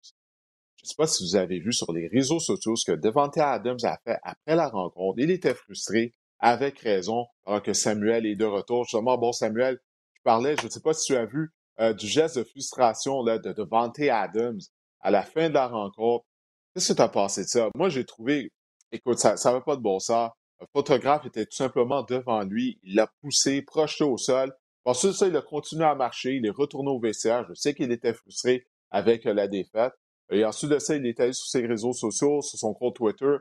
[0.77, 3.37] Je ne sais pas si vous avez vu sur les réseaux sociaux ce que Devante
[3.37, 5.19] Adams a fait après la rencontre.
[5.19, 8.83] Il était frustré, avec raison, alors que Samuel est de retour.
[8.83, 9.79] Justement, bon, Samuel,
[10.13, 13.23] je parlais, je ne sais pas si tu as vu euh, du geste de frustration
[13.23, 14.59] là, de Devante Adams
[15.01, 16.25] à la fin de la rencontre.
[16.73, 17.69] Qu'est-ce que tu as pensé de ça?
[17.75, 18.51] Moi, j'ai trouvé,
[18.91, 20.31] écoute, ça ne va pas de bon sens.
[20.61, 22.79] Le photographe était tout simplement devant lui.
[22.83, 24.53] Il l'a poussé, projeté au sol.
[24.85, 26.35] Ensuite, ça, il a continué à marcher.
[26.35, 27.45] Il est retourné au vestiaire.
[27.49, 29.93] Je sais qu'il était frustré avec euh, la défaite.
[30.31, 33.35] Et ensuite de ça, il est allé sur ses réseaux sociaux, sur son compte Twitter,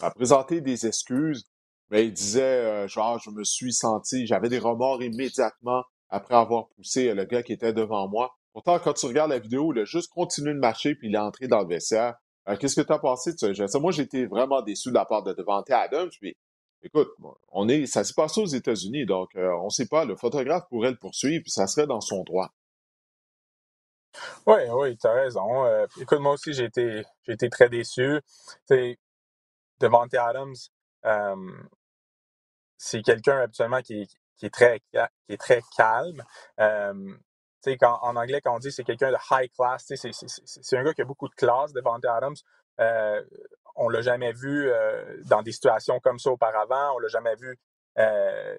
[0.00, 1.44] a présenté des excuses,
[1.90, 6.68] mais il disait, euh, genre, je me suis senti, j'avais des remords immédiatement après avoir
[6.68, 8.36] poussé le gars qui était devant moi.
[8.52, 11.18] Pourtant, quand tu regardes la vidéo, il a juste continué de marcher puis il est
[11.18, 12.14] entré dans le vestiaire.
[12.48, 13.78] Euh, qu'est-ce que tu as pensé de ça?
[13.78, 16.10] Moi, j'étais vraiment déçu de la part de Devante Adams.
[16.20, 16.36] Puis,
[16.82, 17.10] écoute,
[17.48, 20.04] on est, ça s'est passé aux États-Unis, donc euh, on ne sait pas.
[20.04, 22.52] Le photographe pourrait le poursuivre, puis ça serait dans son droit.
[24.46, 25.66] Oui, oui, tu as raison.
[25.66, 27.04] Euh, écoute, moi aussi, j'ai été,
[27.50, 28.20] très déçu.
[29.80, 30.54] Devante Adams,
[32.78, 34.08] c'est quelqu'un habituellement qui,
[34.42, 34.96] est très, qui
[35.28, 36.22] est très calme.
[37.66, 41.02] Euh, en anglais, quand on dit c'est quelqu'un de high class, c'est, un gars qui
[41.02, 42.36] a beaucoup de classe, Devante Adams.
[42.80, 43.22] Euh,
[43.76, 46.94] on l'a jamais vu euh, dans des situations comme ça auparavant.
[46.94, 47.58] On l'a jamais vu
[47.98, 48.58] euh,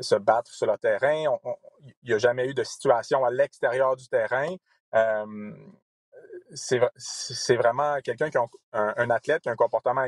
[0.00, 1.36] se battre sur le terrain.
[1.82, 4.54] Il n'y a jamais eu de situation à l'extérieur du terrain
[6.54, 10.02] c'est vraiment quelqu'un qui a un, athlète qui a un comportement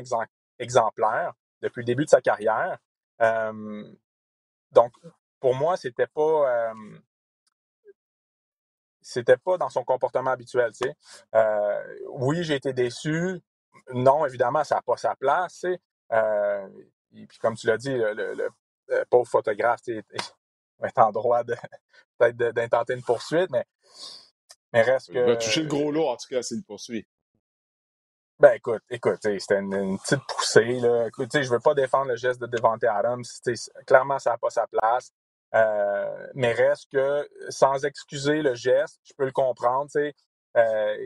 [0.57, 2.79] exemplaire depuis le début de sa carrière.
[4.71, 4.91] donc,
[5.39, 6.73] pour moi, c'était pas
[9.11, 10.71] c'était pas dans son comportement habituel.
[10.71, 10.89] Tu
[11.35, 13.41] euh, oui, j'ai été déçu.
[13.93, 15.65] Non, évidemment, ça n'a pas sa place.
[16.11, 16.67] Euh,
[17.13, 18.49] et puis, comme tu l'as dit, le,
[19.09, 21.55] pauvre photographe est en droit de
[22.17, 23.65] peut-être d'intenter une poursuite, mais
[24.73, 25.17] mais reste que.
[25.17, 27.05] Il va toucher le gros lot, en tout cas, s'il le poursuit.
[28.39, 30.79] Ben écoute, écoute, c'était une, petite poussée.
[30.79, 31.07] Là.
[31.07, 33.23] Écoute, je veux pas défendre le geste de Devante Adams.
[33.85, 35.13] Clairement, ça n'a pas sa place.
[35.53, 39.89] Euh, mais reste que, sans excuser le geste, je peux le comprendre.
[40.57, 40.97] Euh,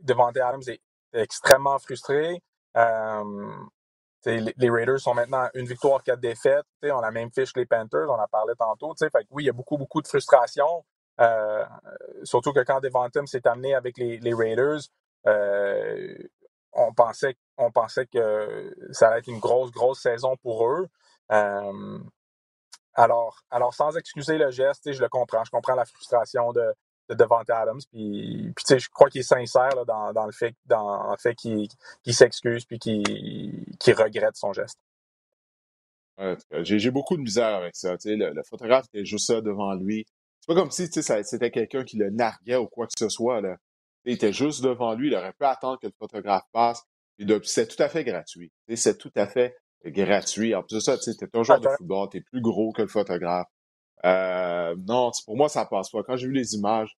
[0.00, 0.80] Devante Adams est
[1.12, 2.40] extrêmement frustré.
[2.76, 3.52] Euh,
[4.26, 6.64] les Raiders sont maintenant une victoire, quatre défaites.
[6.82, 8.94] On a la même fiche que les Panthers, on en parlait tantôt.
[8.98, 10.84] Fait que oui, il y a beaucoup, beaucoup de frustration.
[11.20, 11.64] Euh,
[12.24, 14.80] surtout que quand Devantum s'est amené avec les, Raiders,
[15.26, 16.16] euh,
[16.72, 20.88] on pensait on pensait que ça allait être une grosse, grosse saison pour eux.
[21.30, 21.98] Euh,
[22.94, 25.44] alors, alors, sans excuser le geste, je le comprends.
[25.44, 26.72] Je comprends la frustration de,
[27.08, 27.80] de Devante Adams.
[27.90, 30.54] Puis, puis je crois qu'il est sincère dans, le fait,
[31.34, 34.78] qu'il s'excuse puis qu'il regrette son geste.
[36.60, 37.96] J'ai beaucoup de misère avec ça.
[38.04, 40.06] Le, photographe était juste devant lui.
[40.40, 43.42] C'est pas comme si c'était quelqu'un qui le narguait ou quoi que ce soit.
[44.04, 46.84] Il était juste devant lui, il aurait pu attendre que le photographe passe.
[47.44, 48.52] C'est tout à fait gratuit.
[48.74, 50.54] C'est tout à fait gratuit.
[50.54, 52.82] En plus de ça, tu es un joueur de football, tu es plus gros que
[52.82, 53.48] le photographe.
[54.04, 56.02] Euh, non, pour moi, ça passe pas.
[56.02, 56.96] Quand j'ai vu les images,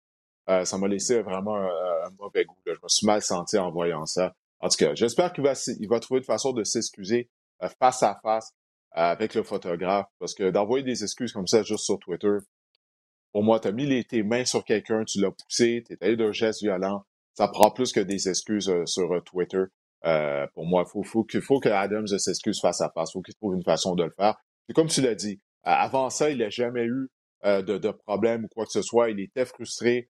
[0.48, 2.56] euh, ça m'a laissé vraiment un, mauvais goût.
[2.66, 4.34] Je me suis mal senti en voyant ça.
[4.60, 7.28] En tout cas, j'espère qu'il va, il va trouver une façon de s'excuser
[7.62, 8.52] euh, face à face
[8.92, 10.06] avec le photographe.
[10.18, 12.38] Parce que d'envoyer des excuses comme ça juste sur Twitter,
[13.34, 16.16] pour moi, tu as mis tes mains sur quelqu'un, tu l'as poussé, tu es allé
[16.16, 17.04] d'un geste violent.
[17.34, 19.64] Ça prend plus que des excuses euh, sur euh, Twitter.
[20.04, 23.12] Euh, pour moi, faut, faut, que, faut que Adams s'excuse face à face.
[23.12, 24.36] Faut qu'il trouve une façon de le faire.
[24.68, 27.08] Et comme tu l'as dit, avant ça, il n'a jamais eu
[27.42, 29.10] de, de, problème ou quoi que ce soit.
[29.10, 30.08] Il était frustré.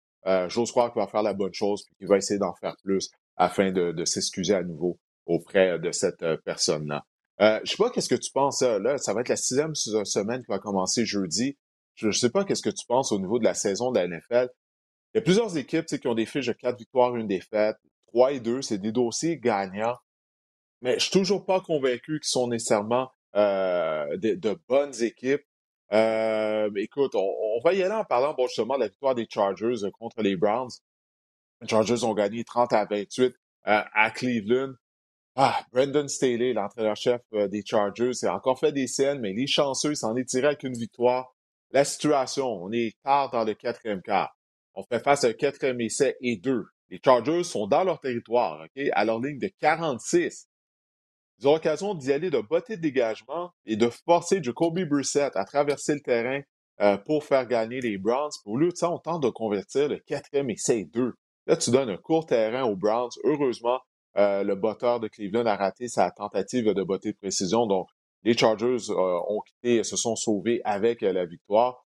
[0.49, 3.11] J'ose croire qu'il va faire la bonne chose et qu'il va essayer d'en faire plus
[3.37, 7.05] afin de, de s'excuser à nouveau auprès de cette personne-là.
[7.41, 8.99] Euh, je sais pas qu'est-ce que tu penses là.
[8.99, 11.57] Ça va être la sixième semaine qui va commencer jeudi.
[11.95, 14.09] Je ne sais pas qu'est-ce que tu penses au niveau de la saison de la
[14.09, 14.49] NFL.
[15.15, 17.77] Il y a plusieurs équipes qui ont des fiches de quatre victoires, une défaite.
[18.09, 19.97] Trois et deux, c'est des dossiers gagnants.
[20.81, 25.45] Mais je suis toujours pas convaincu qu'ils sont nécessairement euh, de, bonnes équipes.
[25.93, 29.91] Euh, écoute, on, va y aller en parlant bon, justement de la victoire des Chargers
[29.99, 30.71] contre les Browns.
[31.61, 33.33] Les Chargers ont gagné 30 à 28 euh,
[33.65, 34.75] à Cleveland.
[35.35, 40.17] Ah, Brendan Staley, l'entraîneur-chef des Chargers, a encore fait des scènes, mais les chanceux, s'en
[40.17, 41.33] est tiré avec une victoire
[41.71, 44.35] la situation, on est tard dans le quatrième quart.
[44.75, 46.65] On fait face à un quatrième essai et deux.
[46.91, 50.49] Les Chargers sont dans leur territoire, OK, à leur ligne de 46.
[51.39, 55.45] Ils ont l'occasion d'y aller de botter de dégagement et de forcer Jacoby Brissett à
[55.45, 56.41] traverser le terrain
[56.81, 58.33] euh, pour faire gagner les Browns.
[58.45, 61.15] Au lieu de ça, on tente de convertir le quatrième essai et deux.
[61.47, 63.11] Là, tu donnes un court terrain aux Browns.
[63.25, 63.81] Heureusement,
[64.17, 67.67] euh, le botteur de Cleveland a raté sa tentative de botter de précision.
[67.67, 67.87] Donc,
[68.25, 71.85] les Chargers ont quitté, se sont sauvés avec la victoire.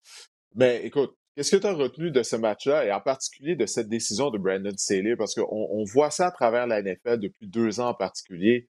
[0.54, 3.88] Mais écoute, qu'est-ce que tu as retenu de ce match-là et en particulier de cette
[3.88, 5.16] décision de Brandon Staley?
[5.16, 8.68] Parce qu'on on voit ça à travers la NFL depuis deux ans en particulier.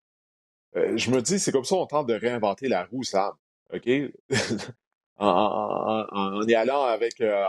[0.74, 3.32] je me dis, c'est comme ça on tente de réinventer la roue, Sam.
[3.72, 3.88] OK?
[5.18, 7.44] en, y allant avec, euh,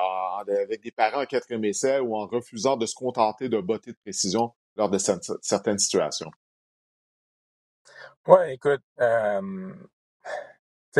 [0.47, 3.97] avec des parents en quatrième essai ou en refusant de se contenter de botter de
[3.97, 6.31] précision lors de certaines situations.
[8.27, 9.73] Oui, écoute, euh,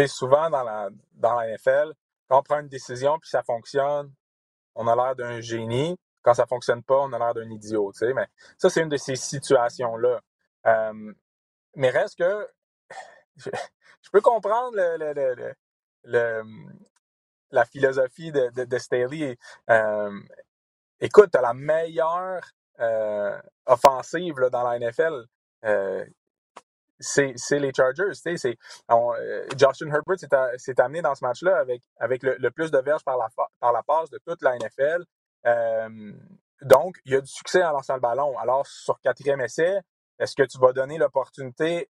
[0.07, 1.93] souvent dans la, dans la NFL,
[2.27, 4.11] quand on prend une décision puis ça fonctionne,
[4.75, 5.97] on a l'air d'un génie.
[6.21, 7.91] Quand ça fonctionne pas, on a l'air d'un idiot.
[8.15, 10.21] Mais ça, c'est une de ces situations-là.
[11.75, 12.47] Mais reste que
[13.35, 13.49] je,
[14.11, 14.77] peux comprendre
[17.51, 19.37] la philosophie de, Staley.
[21.01, 22.41] Écoute, tu la meilleure
[23.65, 25.25] offensive dans la NFL.
[25.65, 26.05] Euh,
[27.03, 28.13] c'est les Chargers.
[28.13, 28.57] C'est,
[28.91, 30.17] euh, Justin Herbert
[30.57, 33.27] s'est amené dans ce match-là avec, avec le, plus de verges par la,
[33.59, 35.03] par la passe de toute la NFL.
[35.45, 36.13] Euh,
[36.61, 38.37] donc, il y a du succès en lançant le ballon.
[38.37, 39.79] Alors, sur quatrième essai,
[40.19, 41.89] est-ce que tu vas donner l'opportunité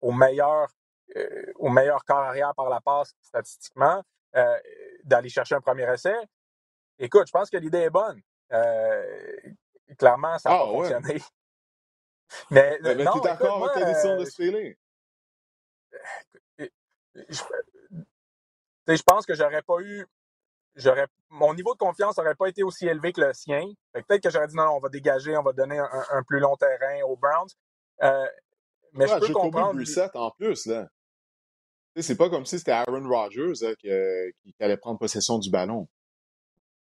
[0.00, 0.68] au meilleur
[1.16, 4.00] euh, au meilleur corps arrière par la passe statistiquement,
[4.36, 4.58] euh,
[5.04, 6.14] d'aller chercher un premier essai?
[6.98, 8.20] Écoute, je pense que l'idée est bonne.
[9.98, 11.20] Clairement, ça n'a ah, fonctionné.
[12.50, 14.74] Mais, mais, tu es d'accord avec la décision de ce
[17.28, 17.40] Je,
[18.86, 20.06] je pense que j'aurais pas eu.
[20.76, 23.64] J'aurais, mon niveau de confiance n'aurait pas été aussi élevé que le sien.
[23.92, 27.02] Peut-être que j'aurais dit non, on va dégager, on va donner un, plus long terrain
[27.02, 27.50] aux Browns.
[28.92, 29.70] mais je peux comprendre.
[30.14, 30.88] en plus, là
[32.02, 35.88] c'est pas comme si c'était Aaron Rodgers hein, qui, allait prendre possession du ballon.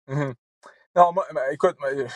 [0.09, 0.33] Mmh
[0.95, 2.07] non, moi, ben, écoute, je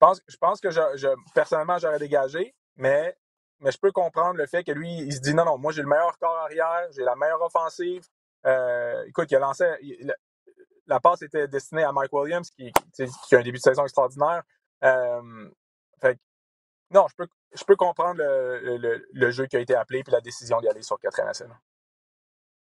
[0.00, 3.16] pense, je pense que je, personnellement, j'aurais dégagé, mais,
[3.60, 5.82] mais je peux comprendre le fait que lui, il se dit non, non, moi j'ai
[5.82, 8.02] le meilleur corps arrière, j'ai la meilleure offensive.
[8.46, 9.64] Euh, écoute, il a lancé.
[10.86, 14.42] la passe était destinée à Mike Williams, qui, qui a un début de saison extraordinaire.
[14.82, 15.50] Euh,
[16.00, 16.18] fait,
[16.90, 20.20] non, je peux, je peux comprendre le, le, jeu qui a été appelé puis la
[20.20, 21.44] décision d'y aller sur 4 essai.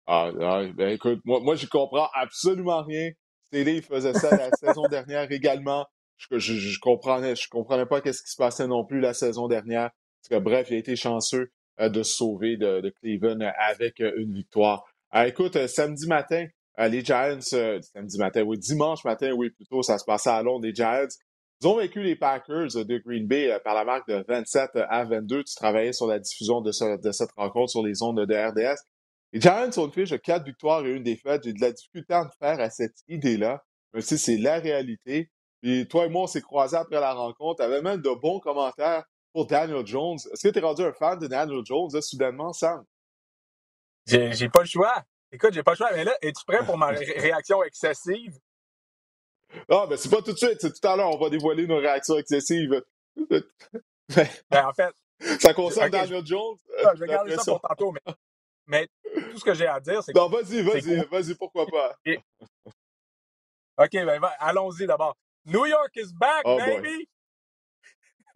[0.07, 3.11] Ah, ah, ben écoute, moi, moi je comprends absolument rien.
[3.51, 5.85] Télé faisait ça la saison dernière également.
[6.29, 9.47] Je, je, je, comprenais, je comprenais pas qu'est-ce qui se passait non plus la saison
[9.47, 9.89] dernière.
[10.21, 13.99] Parce que, bref, il a été chanceux euh, de se sauver de, de Cleveland avec
[14.01, 14.83] euh, une victoire.
[15.13, 16.45] Écoute, euh, samedi matin,
[16.77, 20.65] les Giants, samedi matin, oui, dimanche matin, oui, plutôt, ça se passait à Londres.
[20.65, 21.07] Les Giants
[21.61, 25.03] ils ont vaincu les Packers de Green Bay euh, par la marque de 27 à
[25.05, 25.43] 22.
[25.43, 28.79] Tu travaillais sur la diffusion de, cette rencontre sur les ondes de RDS.
[29.31, 31.43] Les Giants ont une fiche de 4 victoires et une défaite.
[31.43, 33.63] J'ai de la difficulté à me faire à cette idée-là.
[33.93, 35.29] Mais si c'est la réalité.
[35.63, 37.57] Et toi et moi, on s'est croisés après la rencontre.
[37.57, 40.17] Tu avais même de bons commentaires pour Daniel Jones.
[40.31, 42.83] Est-ce que tu es rendu un fan de Daniel Jones, là, soudainement, Sam?
[44.05, 45.03] J'ai pas le choix.
[45.31, 45.91] Écoute, j'ai pas le choix.
[45.93, 48.37] Mais là, es-tu prêt pour ma réaction excessive?
[49.69, 51.77] Ah, ben c'est pas tout de suite, c'est tout à l'heure, on va dévoiler nos
[51.77, 52.81] réactions excessives.
[53.29, 53.45] ben,
[54.53, 54.93] en fait.
[55.39, 56.57] Ça concerne Daniel Jones?
[56.95, 58.13] je vais garder ça pour tantôt, mais,
[58.65, 58.87] mais
[59.29, 60.17] tout ce que j'ai à dire, c'est que.
[60.17, 61.95] Non, vas-y, vas-y, vas-y, pourquoi pas?
[63.77, 65.15] OK, ben, allons-y d'abord.
[65.45, 67.07] New York is back, oh, baby!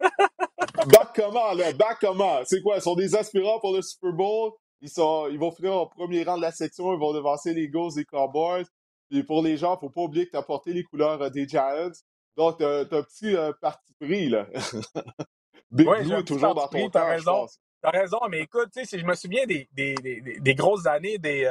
[0.00, 1.72] back comment, là?
[1.72, 2.44] Back comment?
[2.44, 2.76] C'est quoi?
[2.76, 4.52] Ils sont des aspirants pour le Super Bowl?
[4.80, 7.64] Ils, sont, ils vont finir au premier rang de la section, ils vont devancer les
[7.64, 8.66] Eagles des Cowboys.
[9.10, 11.46] Et pour les gens, faut pas oublier que tu as porté les couleurs euh, des
[11.48, 11.92] Giants.
[12.36, 14.46] Donc, tu as, un petit euh, parti pris, là.
[15.70, 17.46] Big Blue est toujours dans ton temps, raison.
[17.80, 21.44] T'as raison, mais écoute, si je me souviens des, des, des, grosses années des,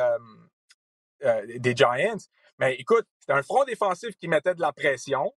[1.23, 2.17] euh, des Giants,
[2.59, 5.31] mais écoute, c'était un front défensif qui mettait de la pression.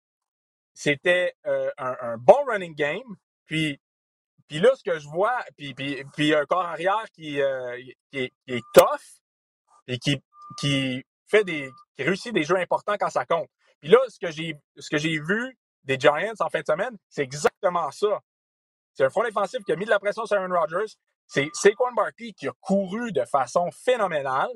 [0.80, 3.16] C'était un, bon running game.
[3.46, 3.80] Puis,
[4.46, 8.30] puis là, ce que je vois, puis, puis, puis un corps arrière qui, est, qui
[8.46, 9.00] est tough
[9.88, 10.22] et qui,
[10.60, 13.48] qui fait des, qui réussit des jeux importants quand ça compte.
[13.80, 16.96] Puis là, ce que j'ai, ce que j'ai vu des Giants en fin de semaine,
[17.08, 18.20] c'est exactement ça.
[18.94, 20.94] C'est un front défensif qui a mis de la pression sur Aaron Rodgers.
[21.26, 24.52] C'est Saquon Barkley qui a couru de façon phénoménale.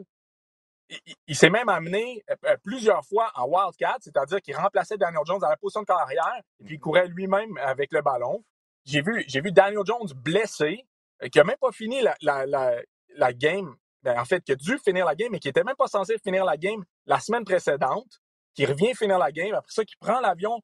[1.26, 5.42] Il, s'est même amené euh, euh, plusieurs fois en Wildcat, c'est-à-dire qu'il remplaçait Daniel Jones
[5.42, 8.44] à la position de carrière et puis il courait lui-même avec le ballon.
[8.84, 10.86] J'ai vu, vu Daniel Jones blessé,
[11.22, 15.06] euh, qui a même pas fini la, game ben, en fait, qui a dû finir
[15.06, 18.20] la game, mais qui n'était même pas censé finir la game la semaine précédente,
[18.54, 20.60] qui revient finir la game, après ça, qui prend l'avion,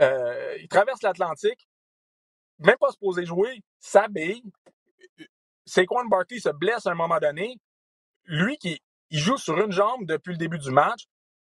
[0.00, 1.68] il traverse l'Atlantique,
[2.58, 4.42] même pas se poser jouer, s'habille.
[5.64, 7.56] Saquon Barkley se blesse à un moment donné.
[8.24, 8.80] Lui qui
[9.12, 11.04] il joue sur une jambe depuis le début du match,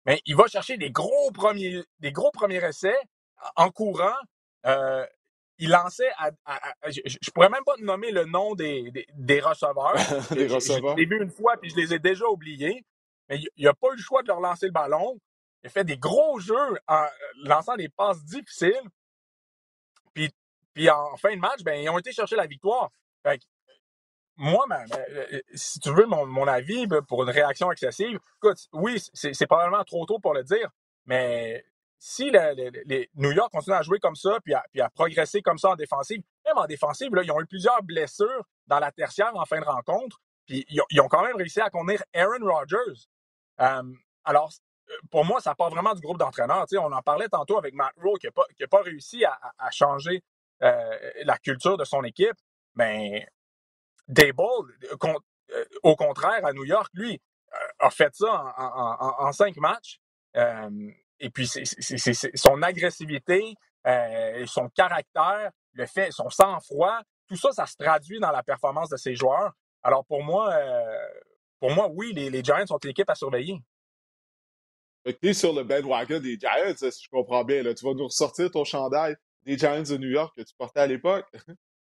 [0.05, 2.99] mais il va chercher des gros premiers, des gros premiers essais
[3.57, 4.17] en courant.
[4.67, 5.07] Euh,
[5.59, 6.31] il lançait à,
[6.91, 9.95] je, ne pourrais même pas nommer le nom des, des, receveurs.
[10.33, 10.93] des receveurs.
[10.97, 12.85] Je, l'ai vu une fois puis je les ai déjà oubliés.
[13.29, 15.19] Mais il n'a pas eu le choix de leur lancer le ballon.
[15.63, 17.07] Il a fait des gros jeux en
[17.45, 18.83] lançant des passes difficiles.
[20.15, 20.31] Puis,
[20.75, 22.91] puis en fin de match, ben, ils ont été chercher la victoire.
[24.43, 29.01] Moi, euh, si tu veux mon, mon, avis ben, pour une réaction excessive, écoute, oui,
[29.15, 30.69] c'est probablement trop tôt pour le dire,
[31.07, 31.65] mais
[31.97, 35.59] si les New York continue à jouer comme ça, puis à, puis à, progresser comme
[35.59, 39.31] ça en défensive, même en défensive, là, ils ont eu plusieurs blessures dans la tertiaire
[39.37, 43.07] en fin de rencontre, puis ils, ont quand même réussi à contenir Aaron Rodgers.
[43.61, 43.83] Euh,
[44.25, 44.51] alors,
[45.13, 46.67] pour moi, ça part vraiment du groupe d'entraîneurs.
[46.81, 50.25] on en parlait tantôt avec Matt Rowe qui n'a pas, pas, réussi à, changer
[50.63, 52.37] euh, la culture de son équipe.
[52.75, 53.29] Mais
[54.13, 54.77] Dable,
[55.53, 57.21] euh, au contraire, à New York, lui,
[57.79, 60.01] a fait ça en, cinq matchs.
[61.19, 63.55] Et puis, c'est son agressivité,
[63.87, 68.89] euh, son caractère, le fait, son sang-froid, tout ça, ça se traduit dans la performance
[68.91, 69.53] de ses joueurs.
[69.83, 71.09] Alors, pour moi, euh,
[71.61, 73.61] pour moi, oui, les, Giants sont l'équipe à surveiller.
[75.05, 77.63] Tu es sur le bandwagon des Giants, si je comprends bien.
[77.75, 80.87] Tu vas nous ressortir ton chandail des Giants de New York que tu portais à
[80.87, 81.27] l'époque.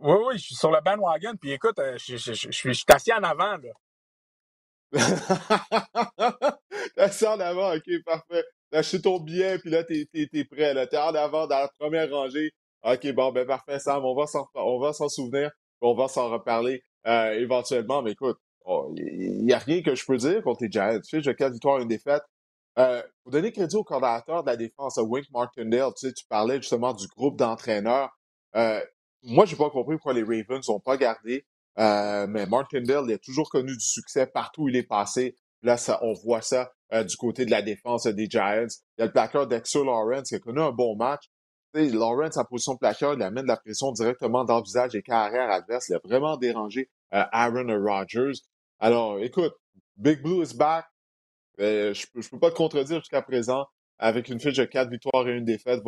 [0.00, 1.34] oui, oui, je suis sur le bandwagon.
[1.40, 3.56] Puis écoute, euh, je, je, je, je suis assis en avant.
[3.56, 3.72] Là.
[6.96, 10.74] Assis en avant, ok, parfait acheté ton billet, puis là, t'es, es, prêt.
[10.74, 10.86] Là.
[10.86, 12.52] T'es en avant dans la première rangée.
[12.82, 16.30] OK, bon, ben parfait, Sam, on va s'en, on va s'en souvenir, on va s'en
[16.30, 18.02] reparler euh, éventuellement.
[18.02, 20.98] Mais écoute, il oh, n'y a rien que je peux dire contre les Giants.
[21.00, 22.22] Tu sais, j'ai quatre victoires, une défaite.
[22.78, 26.24] Euh, pour donner crédit au coordinateur de la défense, à Wink Martindale, tu sais, tu
[26.26, 28.10] parlais justement du groupe d'entraîneurs.
[28.56, 28.80] Euh,
[29.22, 31.44] moi, j'ai pas compris pourquoi les Ravens n'ont pas gardé.
[31.78, 35.36] Euh, mais Martindale, il a toujours connu du succès partout où il est passé.
[35.62, 38.66] Là, ça, on voit ça euh, du côté de la défense des Giants.
[38.98, 41.30] Il y a le plaqueur Dexter Lawrence qui a connu un bon match.
[41.74, 45.02] Lawrence, en position de plaqueur, il amène de la pression directement dans le visage des
[45.02, 45.88] carrières adverses.
[45.88, 48.40] Il a vraiment dérangé euh, Aaron Rodgers.
[48.80, 49.54] Alors, écoute,
[49.96, 50.86] Big Blue is back.
[51.60, 53.66] Euh, je ne peux pas te contredire jusqu'à présent
[53.98, 55.82] avec une fiche de quatre victoires et une défaite.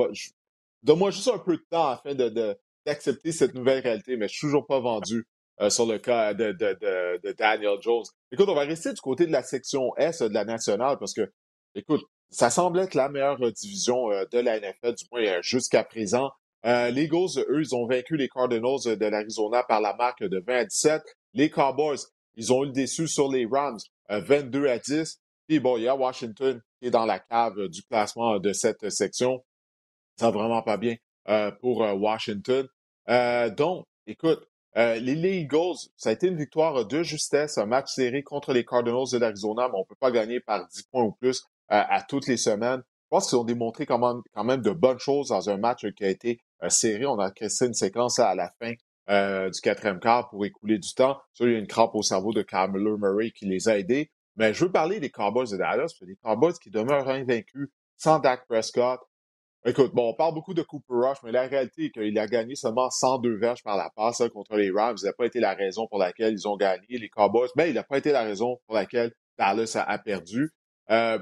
[0.83, 4.47] Donne-moi juste un peu de temps afin de, d'accepter cette nouvelle réalité, mais je suis
[4.47, 5.27] toujours pas vendu
[5.61, 6.53] euh, sur le cas de,
[7.33, 8.05] Daniel Jones.
[8.33, 11.31] Écoute, on va rester du côté de la section S de la nationale parce que,
[11.75, 15.85] écoute, ça semble être la meilleure division euh, de la NFL, du moins euh, jusqu'à
[15.85, 16.31] présent.
[16.64, 20.55] les Eagles, eux, ils ont vaincu les Cardinals de l'Arizona par la marque de 20
[20.55, 21.03] à 17.
[21.35, 21.99] Les Cowboys,
[22.35, 25.21] ils ont eu le déçu sur les Rams, 22 à 10.
[25.49, 28.88] Puis bon, il y a Washington qui est dans la cave du classement de cette
[28.90, 29.45] section.
[30.18, 30.97] Ça va vraiment pas bien
[31.61, 32.67] pour Washington.
[33.57, 38.23] donc, écoute, euh, les, Eagles, ça a été une victoire de justesse, un match serré
[38.23, 41.13] contre les Cardinals de l'Arizona, mais on ne peut pas gagner par 10 points ou
[41.13, 42.81] plus euh, à toutes les semaines.
[42.81, 45.87] Je pense qu'ils ont démontré quand même, quand même de bonnes choses dans un match
[45.93, 47.05] qui a été euh, serré.
[47.05, 48.73] On a créé une séquence à la fin
[49.51, 51.19] du quatrième quart pour écouler du temps.
[51.35, 54.11] Ça, il y a une crampe au cerveau de Carmelo Murray qui les a aidés.
[54.37, 58.47] Mais je veux parler des Cowboys de Dallas, des Cowboys qui demeurent invaincus sans Dak
[58.47, 59.01] Prescott,
[59.64, 62.57] Écoute, bon, on parle beaucoup de Cooper Rush, mais la réalité est qu'il a gagné
[62.57, 64.96] seulement 102 verges par la passe hein, contre les Rams.
[65.01, 67.75] Il n'a pas été la raison pour laquelle ils ont gagné les Cowboys, mais il
[67.75, 70.51] n'a pas été la raison pour laquelle Dallas a, perdu.
[70.90, 71.18] Euh,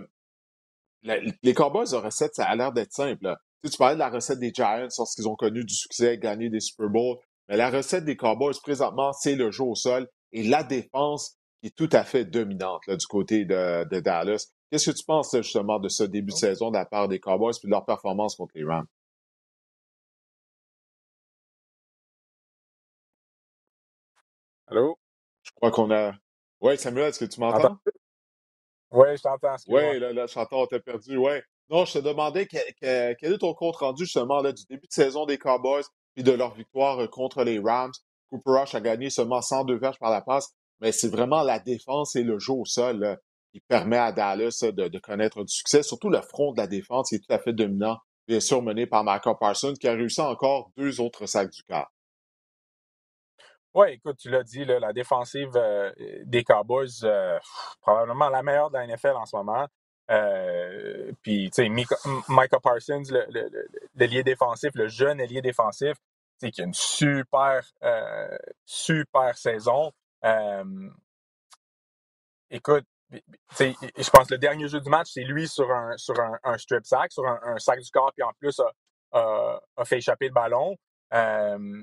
[1.02, 3.36] les Cowboys, la recette, ça a l'air d'être simple.
[3.62, 6.60] Tu, tu parlais de la recette des Giants lorsqu'ils ont connu du succès, gagné des
[6.60, 7.18] Super Bowls.
[7.48, 11.66] Mais la recette des Cowboys, présentement, c'est le jeu au sol et la défense qui
[11.66, 14.46] est tout à fait dominante du côté de Dallas.
[14.70, 17.52] Qu'est-ce que tu penses justement de ce début de saison de la part des Cowboys
[17.62, 18.86] et de leur performance contre les Rams?
[24.68, 24.96] Allô?
[25.42, 26.12] Je crois qu'on a.
[26.60, 27.78] Oui, Samuel, est-ce que tu m'entends?
[28.92, 29.56] Oui, je t'entends.
[29.66, 31.16] Oui, là, là, je t'entends, on t'a perdu.
[31.16, 31.32] Oui.
[31.68, 35.26] Non, je te demandais quel, est ton compte rendu justement là, du début de saison
[35.26, 35.84] des Cowboys
[36.16, 37.92] et de leur victoire euh, contre les Rams?
[38.28, 42.14] Cooper Rush a gagné seulement 102 verges par la passe, mais c'est vraiment la défense
[42.14, 43.18] et le jeu au sol
[43.52, 45.82] qui permet à Dallas de, connaître du succès.
[45.82, 47.98] Surtout le front de la défense qui est tout à fait dominant,
[48.28, 51.90] bien sûr mené par Michael Parsons, qui a réussi encore deux autres sacs du quart.
[53.72, 55.92] Oui, écoute, tu l'as dit, la défensive euh,
[56.24, 57.38] des Cowboys, euh,
[57.80, 59.68] probablement la meilleure de la NFL en ce moment.
[60.10, 61.68] Euh, puis, tu sais,
[62.28, 65.96] Michael Parsons, le, défensif, le jeune ailier défensif,
[66.40, 67.62] qui a une super,
[68.64, 69.92] super saison.
[72.50, 72.86] écoute,
[73.58, 76.86] je pense que le dernier jeu du match, c'est lui sur un, sur un, strip
[76.86, 78.60] sack, sur un, sac du corps, puis en plus
[79.12, 80.76] a, fait échapper le ballon.
[81.12, 81.82] Euh,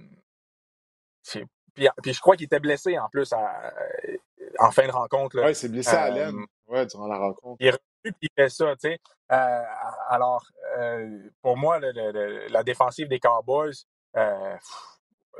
[1.74, 5.40] puis, je crois qu'il était blessé en plus en fin de rencontre.
[5.44, 7.58] Oui, c'est blessé à l'aine ouais, durant la rencontre.
[7.60, 7.78] Il est
[8.22, 8.74] il fait ça.
[8.76, 9.00] tu sais.
[9.32, 9.64] Euh,
[10.08, 10.46] alors,
[10.78, 13.74] euh, pour moi, la défensive des Cowboys,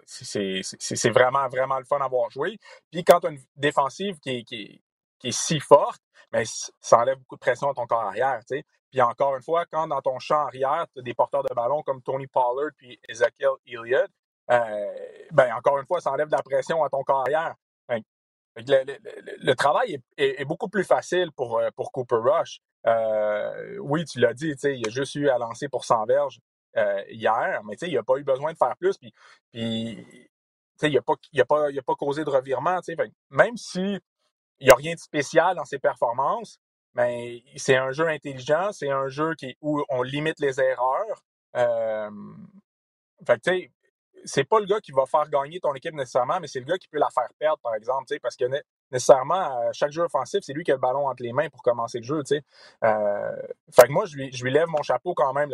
[0.06, 2.58] c'est vraiment, vraiment le fun d'avoir joué.
[2.92, 4.82] Puis quand tu as une défensive qui est,
[5.20, 6.02] qui est, si forte,
[6.32, 6.44] mais
[6.82, 8.42] ça enlève beaucoup de pression à ton corps arrière.
[8.92, 11.82] Puis encore une fois, quand dans ton champ arrière, tu as des porteurs de ballon
[11.84, 14.10] comme Tony Pollard puis Ezekiel Elliott,
[14.50, 14.96] euh,
[15.32, 17.56] ben encore une fois, ça enlève de la pression à ton corps arrière.
[18.56, 22.60] le, travail est, beaucoup plus facile pour, euh, Cooper Rush.
[22.86, 26.40] Euh, oui, tu l'as dit, il a juste eu à lancer pour 100 verges
[27.10, 28.98] hier, mais il n'a pas eu besoin de faire plus.
[28.98, 29.14] Puis,
[29.52, 30.06] puis
[30.84, 31.16] il n'a pas,
[31.48, 32.80] pas, pas causé de revirement.
[33.32, 34.00] même si
[34.60, 36.60] il n'y a rien de spécial dans ses performances,
[36.94, 41.24] mais c'est un jeu intelligent, c'est un jeu où on limite les erreurs.
[41.56, 42.10] Euh,
[43.26, 43.72] fait tu sais,
[44.26, 46.78] c'est pas le gars qui va faire gagner ton équipe nécessairement, mais c'est le gars
[46.78, 48.46] qui peut la faire perdre, par exemple, parce que
[48.92, 52.00] nécessairement, chaque jeu offensif, c'est lui qui a le ballon entre les mains pour commencer
[52.00, 52.22] le jeu.
[52.84, 53.36] Euh,
[53.72, 55.52] fait que moi, je lui, je lui lève mon chapeau quand même.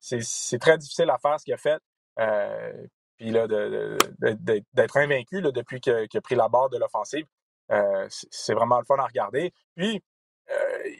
[0.00, 1.80] C'est très difficile à faire ce qu'il a fait.
[2.18, 2.72] Euh,
[3.16, 7.26] puis là, d'être invaincu là, depuis qu'il a pris la barre de l'offensive,
[7.70, 9.52] euh, c'est vraiment le fun à regarder.
[9.74, 10.02] Puis,
[10.50, 10.90] euh,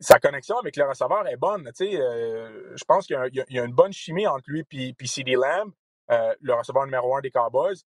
[0.00, 1.70] sa connexion avec le receveur est bonne.
[1.80, 5.72] Euh, je pense qu'il y, a une bonne chimie entre lui et CD Lamb,
[6.08, 7.76] le receveur numéro un des Cowboys,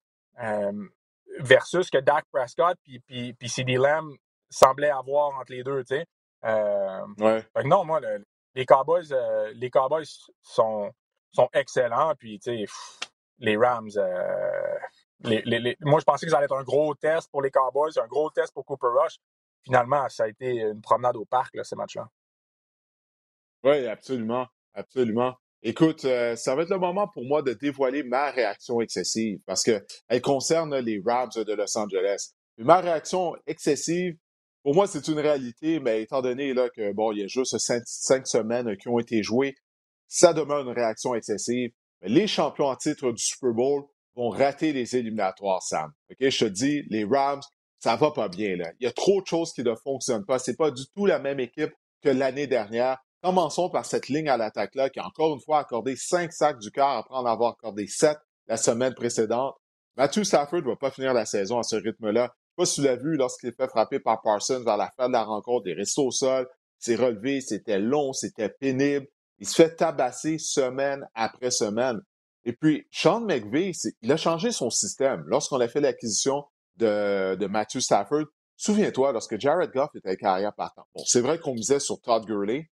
[1.39, 4.15] versus que Dak Prescott et CD Lamb
[4.49, 5.83] semblaient avoir entre les deux.
[6.43, 7.99] non, moi,
[8.55, 9.13] les Cowboys,
[9.53, 10.05] les Cowboys
[10.41, 10.91] sont,
[11.33, 12.15] sont excellents.
[12.15, 12.39] Puis,
[13.39, 13.91] les Rams,
[15.23, 18.29] moi, je pensais que ça allait être un gros test pour les Cowboys, un gros
[18.29, 19.17] test pour Cooper Rush.
[19.63, 22.07] Finalement, ça a été une promenade au parc, là, ces matchs-là.
[23.63, 24.47] Oui, absolument.
[24.75, 25.35] Absolument.
[25.63, 29.63] Écoute, euh, ça va être le moment pour moi de dévoiler ma réaction excessive parce
[29.63, 32.33] qu'elle concerne les Rams de Los Angeles.
[32.57, 34.15] ma réaction excessive,
[34.61, 37.57] pour moi, c'est une réalité, mais étant donné là, que bon, il y a juste
[37.57, 39.55] cinq, semaines qui ont été jouées,
[40.07, 41.71] ça demeure une réaction excessive.
[42.01, 43.85] Les champions en titre du Super Bowl,
[44.15, 45.91] vont rater les éliminatoires, Sam.
[46.09, 46.17] OK?
[46.29, 47.41] Je te dis, les Rams,
[47.79, 48.71] ça va pas bien, là.
[48.79, 50.39] Il y a trop de choses qui ne fonctionnent pas.
[50.39, 52.97] C'est pas du tout la même équipe que l'année dernière.
[53.21, 56.71] Commençons par cette ligne à l'attaque-là qui a encore une fois accordé cinq sacs du
[56.71, 59.55] cœur après en avoir accordé sept la semaine précédente.
[59.97, 62.33] Matthew Stafford ne va pas finir la saison à ce rythme-là.
[62.51, 65.07] Je pas si tu l'as vu lorsqu'il est fait frapper par Parsons vers la fin
[65.07, 66.47] de la rencontre, il est resté au sol,
[66.77, 69.07] s'est relevé, c'était long, c'était pénible.
[69.39, 71.99] Il se fait tabasser semaine après semaine.
[72.45, 73.71] Et puis, Sean McVay,
[74.01, 75.23] il a changé son système.
[75.27, 76.45] Lorsqu'on a fait l'acquisition
[76.77, 78.25] de, Matthew Stafford,
[78.55, 80.85] souviens-toi, lorsque Jared Goff était carrière partant.
[80.93, 82.69] Bon, c'est vrai qu'on misait sur Todd Gurley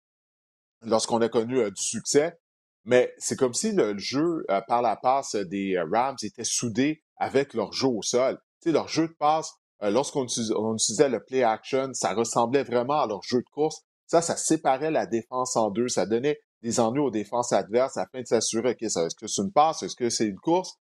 [0.84, 2.38] lorsqu'on a connu euh, du succès,
[2.84, 7.04] mais c'est comme si le jeu euh, par la passe des euh, Rams était soudé
[7.16, 8.38] avec leur jeu au sol.
[8.62, 13.08] Tu sais, leur jeu de passe, lorsqu'on utilisait le play action, ça ressemblait vraiment à
[13.08, 13.82] leur jeu de course.
[14.08, 15.90] Ça, ça séparait la défense en deux.
[15.90, 19.52] Ça donnait des ennuis aux défenses adverses afin de s'assurer, OK, est-ce que c'est une
[19.52, 20.80] passe, est-ce que c'est une course?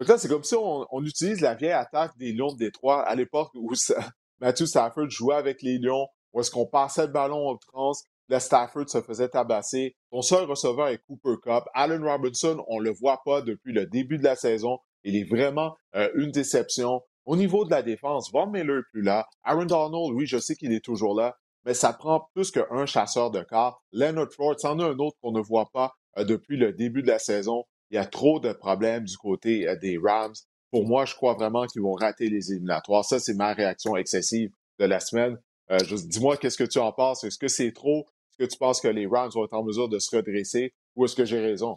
[0.00, 3.14] Donc là, c'est comme si on, utilise la vieille attaque des Lions de Détroit à
[3.14, 3.70] l'époque où
[4.40, 7.92] Matthew Stafford jouait avec les Lions, où est-ce qu'on passait le ballon en trans,
[8.28, 9.94] le Stafford se faisait tabasser.
[10.10, 11.64] Ton seul receveur est Cooper Cup.
[11.74, 14.78] Allen Robinson, on le voit pas depuis le début de la saison.
[15.04, 17.02] Il est vraiment euh, une déception.
[17.26, 19.28] Au niveau de la défense, Von Miller est plus là.
[19.42, 23.30] Aaron Donald, oui, je sais qu'il est toujours là, mais ça prend plus qu'un chasseur
[23.30, 23.82] de corps.
[23.92, 27.08] Leonard Ford, c'en est un autre qu'on ne voit pas euh, depuis le début de
[27.08, 27.64] la saison.
[27.90, 30.34] Il y a trop de problèmes du côté euh, des Rams.
[30.70, 33.04] Pour moi, je crois vraiment qu'ils vont rater les éliminatoires.
[33.04, 35.38] Ça, c'est ma réaction excessive de la semaine.
[35.70, 37.24] Euh, dis-moi, qu'est-ce que tu en penses?
[37.24, 38.06] Est-ce que c'est trop?
[38.30, 40.72] Est-ce que tu penses que les Rams vont être en mesure de se redresser?
[40.96, 41.76] Ou est-ce que j'ai raison?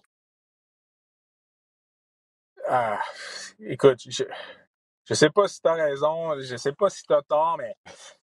[2.67, 2.99] Ah,
[3.59, 4.23] écoute, je
[5.09, 7.75] ne sais pas si tu raison, je ne sais pas si tu as tort, mais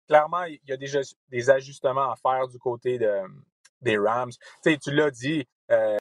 [0.09, 0.91] clairement, il y a des,
[1.29, 3.21] des ajustements à faire du côté de,
[3.83, 4.31] des Rams.
[4.31, 5.97] Tu, sais, tu l'as dit, euh,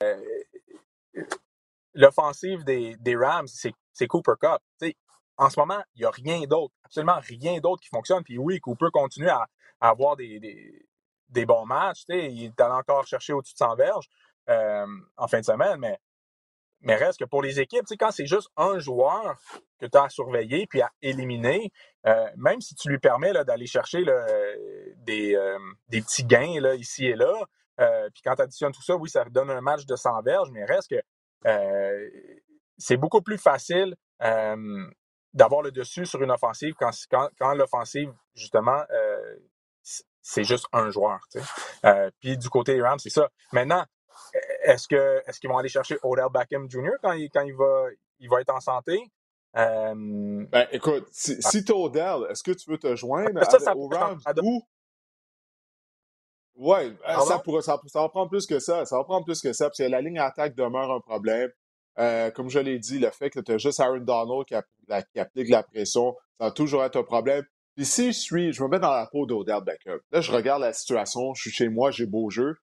[1.93, 4.59] l'offensive des, des, Rams, c'est Cooper Cup.
[4.79, 4.95] Tu sais,
[5.37, 8.23] en ce moment, il n'y a rien d'autre, absolument rien d'autre qui fonctionne.
[8.23, 9.45] Puis oui, Cooper continue à,
[9.79, 10.87] avoir des, des,
[11.29, 12.05] des, bons matchs.
[12.05, 14.09] Tu sais, il est allé encore chercher au-dessus de 100 verges
[14.49, 14.87] euh,
[15.17, 15.99] en fin de semaine, mais
[16.81, 19.37] mais reste que pour les équipes, quand c'est juste un joueur
[19.79, 21.71] que tu as à surveiller puis à éliminer,
[22.05, 24.03] euh, même si tu lui permets d'aller chercher
[24.97, 25.59] des, euh,
[25.89, 27.33] des, petits gains là, ici et là,
[27.79, 30.49] euh, puis quand tu additionnes tout ça, oui, ça donne un match de 100 verges,
[30.51, 31.01] mais reste que
[32.77, 33.95] c'est beaucoup plus facile
[35.33, 38.83] d'avoir le dessus sur une offensive quand, quand, quand l'offensive, justement,
[40.21, 41.19] c'est juste un joueur.
[42.19, 43.29] puis du côté des Rams, c'est ça.
[43.51, 43.85] Maintenant,
[44.67, 46.97] est-ce que est-ce qu'ils vont aller chercher Odell Beckham Jr.
[47.01, 47.87] quand il, quand il va
[48.19, 48.99] il va être en santé?
[49.55, 53.75] Euh, ben écoute, si, si tu Odell, est-ce que tu veux te joindre ça, ça,
[53.75, 54.61] aux Rams ou
[56.55, 58.83] Ouais, euh, ça, ça, ça, va prendre plus que ça.
[58.85, 61.51] Ça va prendre plus que ça, parce que la ligne attaque demeure un problème.
[61.99, 64.55] Euh, comme je l'ai dit, le fait que tu as juste Aaron Donald qui,
[65.19, 67.43] applique la pression, ça va toujours être un problème.
[67.75, 69.99] Puis si je suis, je me mets dans la peau d'Odell Beckham.
[70.11, 72.55] Là, je regarde la situation, je suis chez moi, j'ai beau jeu.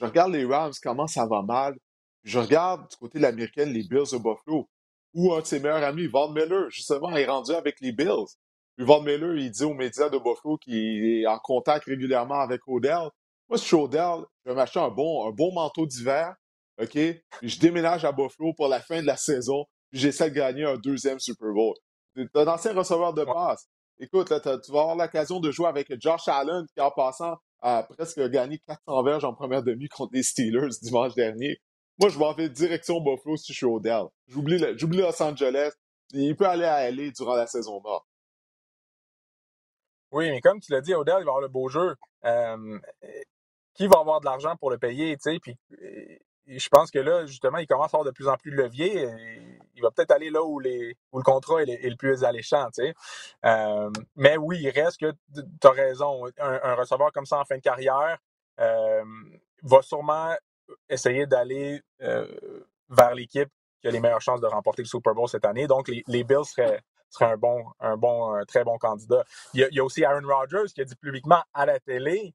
[0.00, 1.76] Je regarde les Rams, comment ça va mal.
[2.22, 4.66] Je regarde du côté de l'américaine les Bills de Buffalo,
[5.12, 8.28] où un de ses meilleurs amis, Von Miller, justement, est rendu avec les Bills.
[8.76, 12.62] Puis Von Miller, il dit aux médias de Buffalo qu'il est en contact régulièrement avec
[12.66, 13.10] Odell.
[13.50, 16.34] Moi, si je suis Odell, je vais m'acheter un bon, un bon manteau d'hiver,
[16.80, 16.92] OK?
[16.92, 20.64] Puis je déménage à Buffalo pour la fin de la saison, puis j'essaie de gagner
[20.64, 21.74] un deuxième Super Bowl.
[22.16, 23.68] Tu un ancien receveur de passe.
[23.98, 27.82] Écoute, là, tu vas avoir l'occasion de jouer avec Josh Allen, qui en passant a
[27.82, 31.60] presque gagné 400 verges en première demi contre les Steelers dimanche dernier.
[31.98, 34.04] Moi, je vais en faire direction Buffalo si je suis Odell.
[34.28, 35.72] J'oublie Los Angeles.
[36.12, 38.06] Il peut aller à LA durant la saison morte.
[40.12, 41.94] Oui, mais comme tu l'as dit, Odell, il va avoir le beau jeu.
[42.24, 42.78] Euh,
[43.74, 45.16] qui va avoir de l'argent pour le payer?
[45.40, 45.56] Puis
[46.58, 49.08] je pense que là, justement, il commence à avoir de plus en plus de levier.
[49.74, 52.68] il va peut-être aller là où, les, le contrat est, le plus alléchant.
[53.44, 56.26] Euh, mais oui, il reste que tu as raison.
[56.38, 58.18] Un, receveur comme ça en fin de carrière
[58.58, 59.04] euh,
[59.62, 60.34] va sûrement
[60.88, 62.26] essayer d'aller euh,
[62.88, 65.66] vers l'équipe qui a les meilleures chances de remporter le Super Bowl cette année.
[65.66, 66.80] Donc, les, Bills seraient,
[67.20, 69.24] un bon, un bon, un très bon candidat.
[69.54, 72.34] Il y, a, aussi Aaron Rodgers qui a dit publiquement à la télé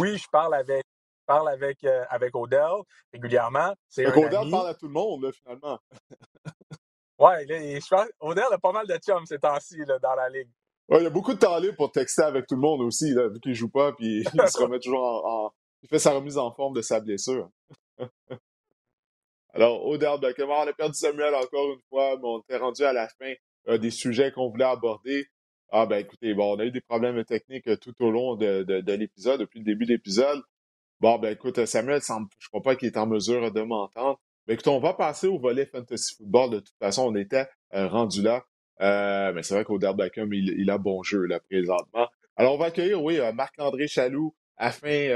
[0.00, 0.84] oui, je parle avec
[1.26, 3.74] parle avec, euh, avec Odell régulièrement.
[3.88, 5.78] C'est Odell parle à tout le monde, finalement.
[7.18, 10.50] ouais, je pense, Odell a pas mal de chums ces temps-ci dans la ligue.
[10.88, 13.12] Ouais, il y a beaucoup de temps libre pour texter avec tout le monde aussi,
[13.12, 15.50] là, vu qu'il joue pas, puis il se remet toujours en,
[15.82, 17.50] Il fait sa remise en forme de sa blessure.
[19.52, 22.92] Alors, Odell Beckham, on a perdu Samuel encore une fois, mais on est rendu à
[22.92, 23.32] la fin
[23.68, 25.26] euh, des sujets qu'on voulait aborder.
[25.70, 28.62] Ah ben écoutez, bon, on a eu des problèmes techniques euh, tout au long de,
[28.62, 30.40] de l'épisode, depuis le début de l'épisode.
[31.00, 34.18] Bon, ben écoute, Samuel, je ne crois pas qu'il est en mesure de m'entendre.
[34.46, 36.50] Mais écoute, on va passer au volet Fantasy Football.
[36.50, 38.44] De toute façon, on était euh, rendu là.
[38.80, 42.08] Euh, mais c'est vrai qu'Odell Beckham, il, il, a bon jeu là présentement.
[42.36, 45.08] Alors, on va accueillir, oui, euh, Marc-André Chaloux afin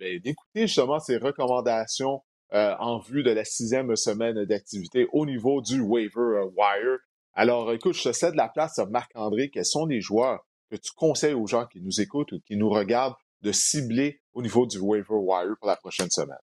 [0.00, 2.20] ben, d'écouter justement ses recommandations
[2.50, 6.98] en vue de la sixième semaine d'activité au niveau du waiver wire.
[7.34, 9.50] Alors, écoute, je te cède la place à Marc-André.
[9.50, 12.70] Quels sont les joueurs que tu conseilles aux gens qui nous écoutent ou qui nous
[12.70, 16.38] regardent de cibler au niveau du waiver wire pour la prochaine semaine?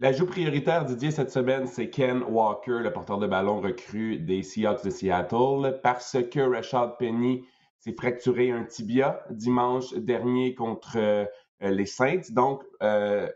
[0.00, 4.82] L'ajout prioritaire, Didier, cette semaine, c'est Ken Walker, le porteur de ballon recru des Seahawks
[4.82, 7.44] de Seattle, parce que Rashad Penny
[7.78, 11.26] s'est fracturé un tibia dimanche dernier contre euh,
[11.60, 12.30] les Saints.
[12.30, 13.28] Donc, euh,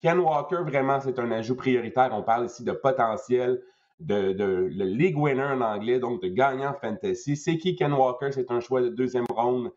[0.00, 2.10] Ken Walker, vraiment, c'est un ajout prioritaire.
[2.12, 3.62] On parle ici de potentiel
[4.00, 7.36] de, de, le league winner en anglais, donc de gagnant fantasy.
[7.36, 8.32] C'est qui Ken Walker?
[8.32, 9.70] C'est un choix de deuxième ronde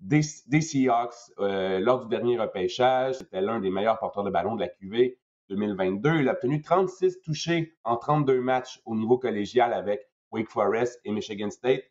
[0.00, 3.16] des, Seahawks euh, lors du dernier repêchage.
[3.16, 5.18] C'était l'un des meilleurs porteurs de ballon de la QV
[5.48, 6.20] 2022.
[6.20, 11.12] Il a obtenu 36 touchés en 32 matchs au niveau collégial avec Wake Forest et
[11.12, 11.84] Michigan State.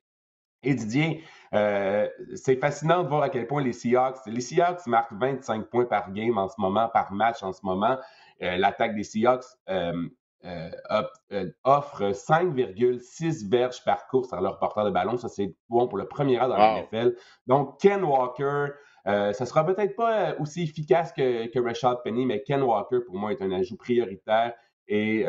[0.64, 5.14] Et Didier, euh, c'est fascinant de voir à quel point les Seahawks, les Seahawks marquent
[5.14, 7.98] 25 points par game en ce moment, par match en ce moment.
[8.42, 10.10] Euh, l'attaque des Seahawks euh,
[11.64, 15.18] offre 5,6 verges par course à leur porteur de ballon.
[15.18, 17.16] Ça, c'est bon pour le premier rang dans la NFL.
[17.48, 18.68] Donc, Ken Walker,
[19.08, 23.16] euh, ça sera peut-être pas aussi efficace que, que Rashad Penny, mais Ken Walker, pour
[23.16, 24.54] moi, est un ajout prioritaire.
[24.88, 25.26] Et,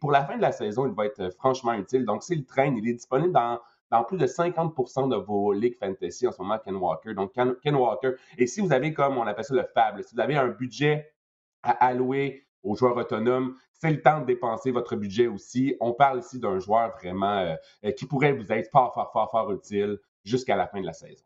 [0.00, 2.04] pour la fin de la saison, il va être franchement utile.
[2.04, 3.60] Donc, s'il traîne, il est disponible dans,
[3.90, 7.14] dans plus de 50% de vos ligues fantasy en ce moment, Ken Walker.
[7.14, 8.12] Donc, Ken, Ken Walker.
[8.38, 11.12] Et si vous avez, comme on appelle ça le fable, si vous avez un budget
[11.62, 13.56] à allouer aux joueurs autonomes.
[13.72, 15.74] C'est le temps de dépenser votre budget aussi.
[15.80, 17.54] On parle ici d'un joueur vraiment euh,
[17.84, 20.92] euh, qui pourrait vous être fort, fort, fort, fort utile jusqu'à la fin de la
[20.92, 21.24] saison.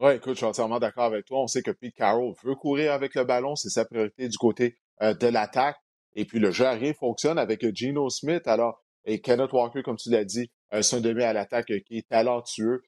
[0.00, 1.40] Oui, écoute, je suis entièrement d'accord avec toi.
[1.40, 4.76] On sait que Pete Carroll veut courir avec le ballon, c'est sa priorité du côté
[5.00, 5.76] euh, de l'attaque.
[6.14, 6.66] Et puis le jeu
[6.98, 8.46] fonctionne avec Geno Smith.
[8.46, 10.50] Alors, et Kenneth Walker, comme tu l'as dit,
[10.80, 12.82] c'est un demi à l'attaque qui est talentueux.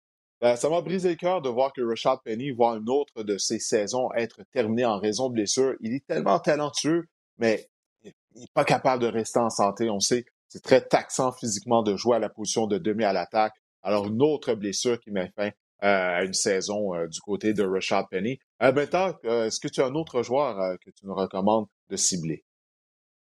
[0.57, 3.59] Ça m'a brisé le cœur de voir que Richard Penny voit une autre de ses
[3.59, 5.75] saisons être terminée en raison de blessure.
[5.81, 7.69] Il est tellement talentueux mais
[8.05, 9.91] il n'est pas capable de rester en santé.
[9.91, 13.55] On sait, c'est très taxant physiquement de jouer à la position de demi à l'attaque.
[13.83, 17.65] Alors, une autre blessure qui met fin euh, à une saison euh, du côté de
[17.65, 18.39] Rashad Penny.
[18.63, 22.45] Euh, maintenant, est-ce que tu as un autre joueur que tu nous recommandes de cibler?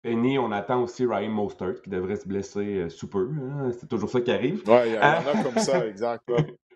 [0.03, 3.29] Penny, on attend aussi Ryan Mostert qui devrait se blesser sous peu.
[3.29, 3.71] Hein.
[3.77, 4.61] C'est toujours ça qui arrive.
[4.67, 6.23] Oui, il y en a comme ça, exact.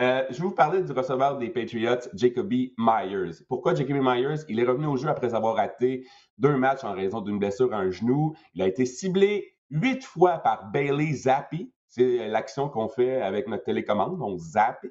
[0.00, 3.42] Euh, je vais vous parler du receveur des Patriots, Jacoby Myers.
[3.48, 4.44] Pourquoi Jacoby Myers?
[4.48, 6.06] Il est revenu au jeu après avoir raté
[6.38, 8.36] deux matchs en raison d'une blessure à un genou.
[8.54, 11.72] Il a été ciblé huit fois par Bailey Zappi.
[11.88, 14.88] C'est l'action qu'on fait avec notre télécommande, donc Zappi.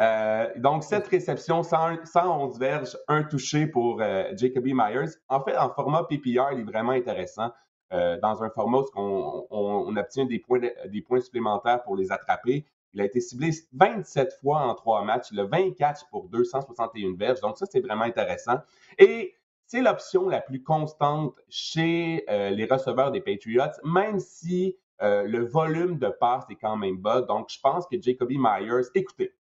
[0.00, 5.12] Euh, donc, cette réception, 111 verges, un touché pour euh, Jacoby Myers.
[5.28, 7.50] En fait, en format PPR, il est vraiment intéressant.
[7.92, 12.10] Euh, dans un format où on, on, obtient des points, des points supplémentaires pour les
[12.10, 12.66] attraper.
[12.94, 15.28] Il a été ciblé 27 fois en trois matchs.
[15.32, 17.40] Il a 24 pour 261 verges.
[17.40, 18.58] Donc, ça, c'est vraiment intéressant.
[18.98, 19.34] Et
[19.66, 26.08] c'est l'option la plus constante chez les receveurs des Patriots, même si le volume de
[26.08, 27.22] passes est quand même bas.
[27.22, 29.32] Donc, je pense que Jacoby Myers, écoutez,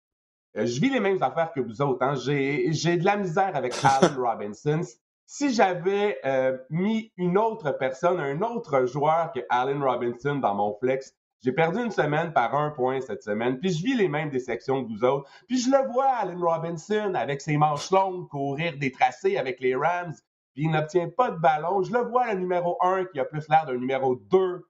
[0.57, 2.03] euh, je vis les mêmes affaires que vous autres.
[2.03, 2.15] Hein.
[2.17, 4.81] J'ai de la misère avec Allen Robinson.
[5.27, 10.75] Si j'avais euh, mis une autre personne, un autre joueur que Allen Robinson dans mon
[10.75, 14.31] flex, j'ai perdu une semaine par un point cette semaine, puis je vis les mêmes
[14.31, 15.29] déceptions que vous autres.
[15.49, 19.75] Puis je le vois, Allen Robinson, avec ses manches longues, courir des tracés avec les
[19.75, 20.15] Rams,
[20.55, 21.83] puis il n'obtient pas de ballon.
[21.83, 24.69] Je le vois, le numéro 1 qui a plus l'air d'un numéro 2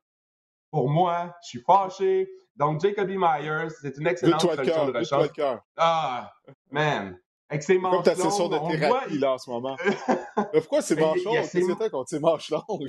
[0.70, 1.34] pour moi.
[1.42, 2.30] Je suis fâché.
[2.56, 5.28] Donc, Jacoby Myers, c'est une excellente solution de rechange.
[5.76, 6.32] Ah,
[6.70, 7.18] man.
[7.52, 9.76] Avec ses manches Comme ta session de thérapie, là, en ce moment.
[10.54, 11.34] Mais pourquoi c'est manches longues?
[11.34, 12.88] Qu'est-ce que contre ces manches longues?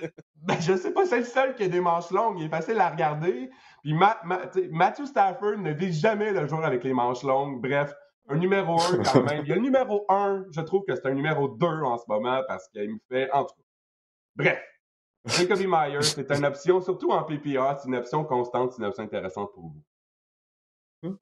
[0.42, 2.40] ben, je sais pas, c'est le seul qui a des manches longues.
[2.40, 3.50] Il est facile à regarder.
[3.84, 7.62] Puis Matthew Stafford ne vise jamais le joueur avec les manches longues.
[7.62, 7.94] Bref,
[8.28, 9.44] un numéro 1 quand même.
[9.44, 12.04] Il y a le numéro 1, je trouve que c'est un numéro 2 en ce
[12.08, 13.30] moment parce qu'il me fait...
[13.30, 13.62] En tout cas,
[14.34, 14.60] bref.
[15.24, 19.04] Jacoby Myers, c'est une option, surtout en PPA, c'est une option constante, c'est une option
[19.04, 19.72] intéressante pour
[21.02, 21.16] vous.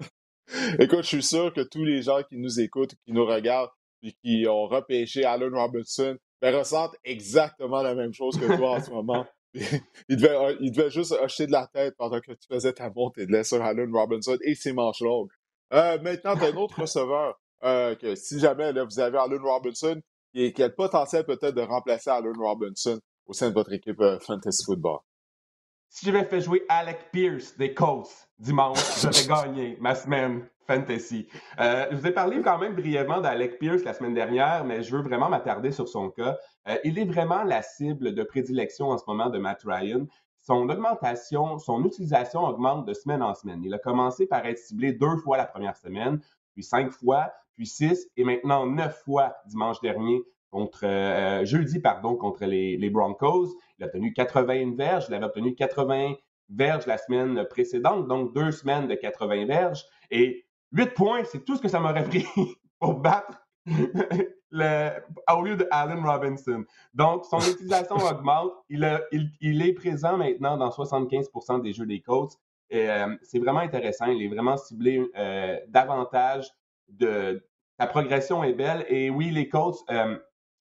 [0.81, 3.71] Écoute, je suis sûr que tous les gens qui nous écoutent, qui nous regardent,
[4.03, 8.81] et qui ont repêché Allen Robinson, ben, ressentent exactement la même chose que toi en
[8.83, 9.27] ce moment.
[10.09, 13.27] il, devait, il devait juste hocher de la tête pendant que tu faisais ta montée
[13.27, 15.31] de lait sur Allen Robinson et ses manches longues.
[15.73, 19.41] Euh, maintenant, tu as un autre receveur euh, que si jamais là, vous avez Allen
[19.41, 20.01] Robinson,
[20.35, 24.01] qui, qui a le potentiel peut-être de remplacer Allen Robinson au sein de votre équipe
[24.01, 24.99] euh, Fantasy Football?
[25.91, 31.27] Si j'avais fait jouer Alec Pierce des Colts dimanche, j'aurais gagné ma semaine Fantasy.
[31.59, 34.95] Euh, je vous ai parlé quand même brièvement d'Alec Pierce la semaine dernière, mais je
[34.95, 36.37] veux vraiment m'attarder sur son cas.
[36.69, 40.07] Euh, il est vraiment la cible de prédilection en ce moment de Matt Ryan.
[40.37, 43.65] Son augmentation, son utilisation augmente de semaine en semaine.
[43.65, 46.21] Il a commencé par être ciblé deux fois la première semaine,
[46.53, 52.17] puis cinq fois, puis six, et maintenant neuf fois dimanche dernier contre euh, jeudi, pardon,
[52.17, 53.55] contre les, Broncos.
[53.79, 55.07] Il a obtenu 81 verges.
[55.09, 56.15] Il avait obtenu 80
[56.51, 59.85] verges la semaine précédente, donc deux semaines de 80 verges.
[60.11, 62.27] Et 8 points, c'est tout ce que ça m'aurait pris
[62.81, 63.39] pour battre
[64.51, 64.91] le,
[65.33, 66.65] au lieu de Allen Robinson.
[66.95, 68.53] Donc, son utilisation augmente.
[68.69, 69.01] Il,
[69.41, 72.33] il, est présent maintenant dans 75% des jeux des Colts.
[72.73, 74.07] Euh, c'est vraiment intéressant.
[74.07, 76.51] Il est vraiment ciblé euh, davantage
[76.89, 77.45] de.
[77.81, 78.85] Sa progression est belle.
[78.89, 79.85] Et oui, les Colts,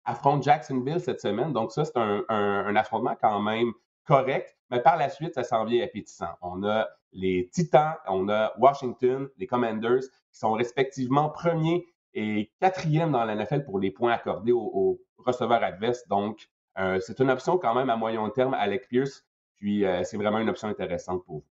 [0.06, 1.54] affronte Jacksonville cette semaine.
[1.54, 3.72] Donc, ça, c'est un, affrontement quand même
[4.06, 4.56] correct.
[4.70, 6.34] Mais par la suite, ça s'en vient appétissant.
[6.42, 10.02] On a les Titans, on a Washington, les Commanders,
[10.32, 15.64] qui sont respectivement premiers et quatrième dans la NFL pour les points accordés aux, receveurs
[15.64, 16.08] adverses.
[16.08, 19.26] Donc, euh, c'est une option quand même à moyen terme, Alec Pierce.
[19.56, 21.46] Puis, euh, c'est vraiment une option intéressante pour vous.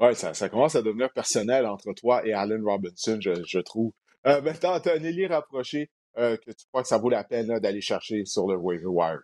[0.00, 3.92] Oui, ça, commence à devenir personnel entre toi et Allen Robinson, je, trouve.
[4.26, 7.24] Euh, maintenant, tu as un ailier rapproché euh, que tu crois que ça vaut la
[7.24, 9.20] peine d'aller chercher sur le waiver wire?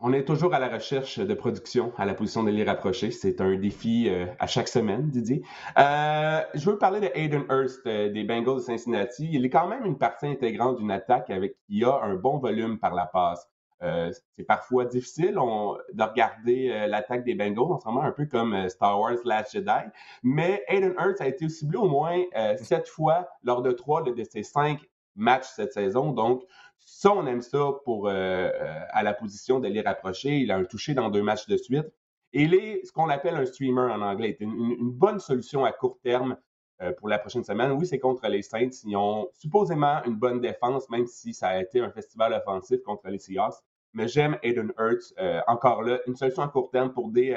[0.00, 3.10] On est toujours à la recherche de production à la position de l'île rapproché.
[3.10, 5.42] C'est un défi euh, à chaque semaine, Didier.
[5.76, 9.28] Euh, je veux parler de Aiden Hurst des Bengals de Cincinnati.
[9.32, 12.78] Il est quand même une partie intégrante d'une attaque avec qui a un bon volume
[12.78, 13.44] par la passe.
[13.80, 19.52] c'est parfois difficile de regarder l'attaque des Bengals en un peu comme Star Wars Last
[19.52, 19.90] Jedi.
[20.22, 22.22] Mais Aiden Hurst a été ciblé au moins
[22.62, 24.78] sept fois lors de trois de ses cinq
[25.18, 26.12] match cette saison.
[26.12, 26.44] Donc,
[26.78, 30.38] ça, on aime ça pour euh, euh, à la position de les rapprocher.
[30.38, 31.86] Il a un touché dans deux matchs de suite.
[32.32, 34.36] Et il est ce qu'on appelle un streamer en anglais.
[34.38, 36.36] C'est une, bonne solution à court terme
[36.80, 37.72] euh, pour la prochaine semaine.
[37.72, 38.70] Oui, c'est contre les Saints.
[38.84, 43.08] Ils ont supposément une bonne défense, même si ça a été un festival offensif contre
[43.08, 43.56] les Seahawks.
[43.94, 45.12] Mais j'aime Aiden Hurts.
[45.46, 47.34] encore là, une solution à court terme pour des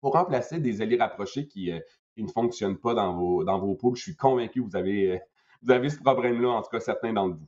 [0.00, 1.72] pour remplacer des alliés rapprochés qui,
[2.14, 3.96] qui, ne fonctionnent pas dans vos, dans vos poules.
[3.96, 5.20] Je suis convaincu que vous avez
[5.62, 7.46] vous avez ce problème-là, en tout cas certains d'entre vous.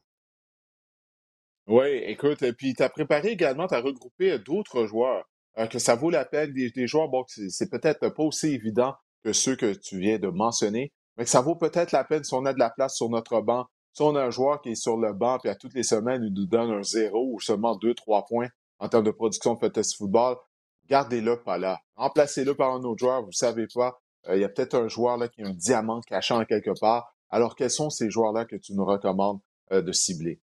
[1.66, 5.24] Oui, écoute, et puis tu as préparé également, tu as regroupé d'autres joueurs,
[5.58, 9.32] euh, que ça vaut la peine, des, joueurs, bon, c'est peut-être pas aussi évident que
[9.32, 12.44] ceux que tu viens de mentionner, mais que ça vaut peut-être la peine si on
[12.44, 14.96] a de la place sur notre banc, si on a un joueur qui est sur
[14.96, 17.94] le banc, puis à toutes les semaines, il nous donne un zéro ou seulement deux,
[17.94, 18.48] trois points
[18.78, 20.36] en termes de production de fantasy football,
[20.88, 21.78] gardez-le pas là.
[21.96, 24.00] Remplacez-le par un autre joueur, vous savez pas.
[24.28, 27.14] Euh, il y a peut-être un joueur là qui a un diamant cachant quelque part.
[27.30, 29.40] Alors, quels sont ces joueurs-là que tu nous recommandes
[29.72, 30.40] euh, de cibler?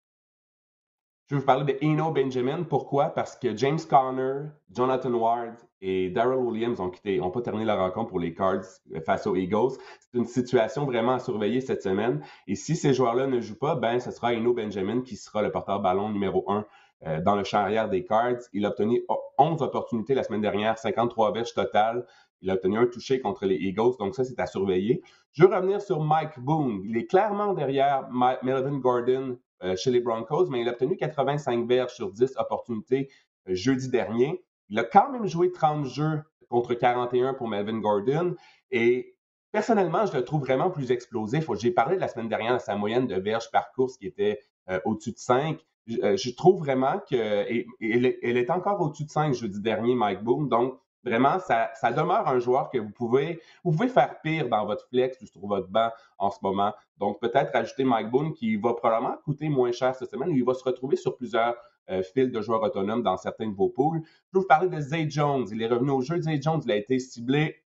[1.29, 2.63] Je vais vous parler de Eno Benjamin.
[2.63, 3.07] Pourquoi?
[3.07, 7.75] Parce que James Conner, Jonathan Ward et Daryl Williams ont quitté, ont pas terminé la
[7.75, 8.63] rencontre pour les Cards
[8.95, 9.73] euh, face aux Eagles.
[9.99, 12.25] C'est une situation vraiment à surveiller cette semaine.
[12.47, 15.51] Et si ces joueurs-là ne jouent pas, ben, ce sera Eno Benjamin qui sera le
[15.51, 16.65] porteur-ballon numéro un
[17.07, 18.39] euh, dans le champ arrière des Cards.
[18.53, 19.05] Il a obtenu
[19.37, 22.07] 11 opportunités la semaine dernière, 53 verges totales.
[22.47, 25.03] Il a obtenu un touché contre les Eagles, donc ça, c'est à surveiller.
[25.33, 26.81] Je veux revenir sur Mike Boone.
[26.85, 31.67] Il est clairement derrière Melvin Gordon euh, chez les Broncos, mais il a obtenu 85
[31.67, 33.11] verges sur 10 opportunités
[33.49, 34.45] jeudi dernier.
[34.69, 38.37] Il a quand même joué 30 jeux contre 41 pour Melvin Gordon.
[38.71, 39.17] Et
[39.51, 41.51] personnellement, je le trouve vraiment plus explosif.
[41.59, 44.39] J'ai parlé de la semaine dernière de sa moyenne de verges par course qui était
[44.71, 45.59] euh, au-dessus de 5.
[46.05, 47.17] Euh, je, trouve vraiment que.
[47.17, 50.49] Elle est encore au-dessus de 5 jeudi dernier, Mike Boone.
[50.49, 53.41] Donc, vraiment, ça, demeure un joueur que vous pouvez,
[53.89, 56.75] faire pire dans votre flex ou sur votre banc en ce moment.
[56.99, 60.45] Donc, peut-être ajouter Mike Boone qui va probablement coûter moins cher cette semaine ou il
[60.45, 61.55] va se retrouver sur plusieurs
[61.91, 64.01] euh, fil de joueurs autonomes dans certains de vos pools.
[64.03, 65.47] Je vais vous parler de Zay Jones.
[65.53, 66.21] Il est revenu au jeu.
[66.21, 67.63] Zay Jones, il a été ciblé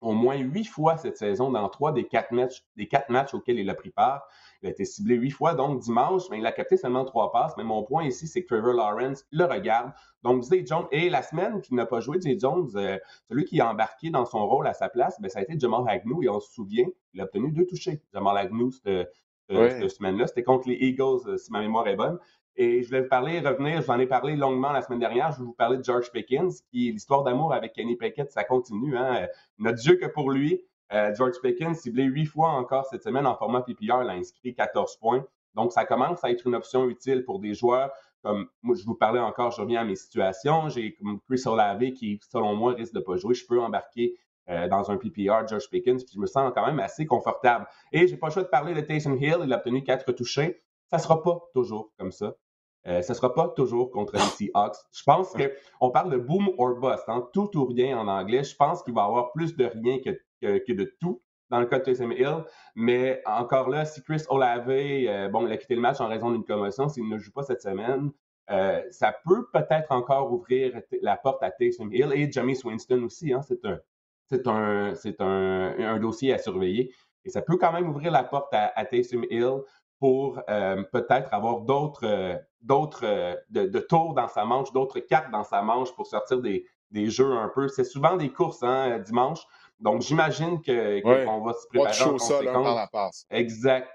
[0.00, 3.90] au moins huit fois cette saison dans trois des quatre matchs auxquels il a pris
[3.90, 4.28] part.
[4.66, 7.52] Il a été ciblé huit fois, donc dimanche, mais il a capté seulement trois passes.
[7.56, 9.92] Mais mon point ici, c'est que Trevor Lawrence le regarde.
[10.24, 12.98] Donc, Zay Jones, et la semaine qu'il n'a pas joué, Zay Jones, euh,
[13.28, 15.84] celui qui a embarqué dans son rôle à sa place, ben, ça a été Jamal
[15.86, 18.02] Agnew, et on se souvient, il a obtenu deux touchés.
[18.12, 19.08] Jamal Agnew, cette,
[19.48, 22.18] cette semaine-là, c'était contre les Eagles, euh, si ma mémoire est bonne.
[22.56, 25.44] Et je vais vous parler, revenir, j'en ai parlé longuement la semaine dernière, je vais
[25.44, 28.96] vous parler de George Pickens, qui l'histoire d'amour avec Kenny Pickett, ça continue.
[28.96, 29.28] Hein?
[29.58, 33.36] Notre Dieu que pour lui, euh, George Pickens, ciblé huit fois encore cette semaine en
[33.36, 35.24] format PPR, il a inscrit 14 points.
[35.54, 37.90] Donc, ça commence à être une option utile pour des joueurs
[38.26, 40.68] comme, moi, je vous parlais encore, je reviens à mes situations.
[40.68, 43.34] J'ai comme Chris Olave qui, selon moi, risque de pas jouer.
[43.34, 44.16] Je peux embarquer
[44.48, 47.66] euh, dans un PPR, George Pickens, puis je me sens quand même assez confortable.
[47.92, 49.38] Et j'ai pas le choix de parler de Taysom Hill.
[49.44, 50.62] Il a obtenu quatre touchés.
[50.88, 52.34] Ça sera pas toujours comme ça.
[52.86, 54.76] Euh, ne sera pas toujours contre les Seahawks.
[54.92, 58.44] Je pense qu'on parle de boom or bust, hein, tout ou rien en anglais.
[58.44, 60.10] Je pense qu'il va y avoir plus de rien que,
[60.40, 62.44] que, de tout dans le cas de Taysom Hill.
[62.74, 66.30] Mais encore là, si Chris Olave, euh, bon, il a quitté le match en raison
[66.30, 68.10] d'une commotion, s'il ne joue pas cette semaine,
[68.50, 73.32] euh, ça peut peut-être encore ouvrir la porte à Taysom Hill et Jamie Winston aussi.
[73.32, 73.80] Hein, c'est un,
[74.28, 76.92] c'est un, c'est un, dossier à surveiller.
[77.24, 79.62] Et ça peut quand même ouvrir la porte à, à Taysom Hill
[79.98, 85.62] pour euh, peut-être avoir d'autres d'autres de, tours dans sa manche, d'autres cartes dans sa
[85.62, 87.68] manche pour sortir des, des jeux un peu.
[87.68, 89.46] C'est souvent des courses hein, dimanche.
[89.80, 93.26] Donc j'imagine que qu'on va se préparer en la passe.
[93.30, 93.88] Exact.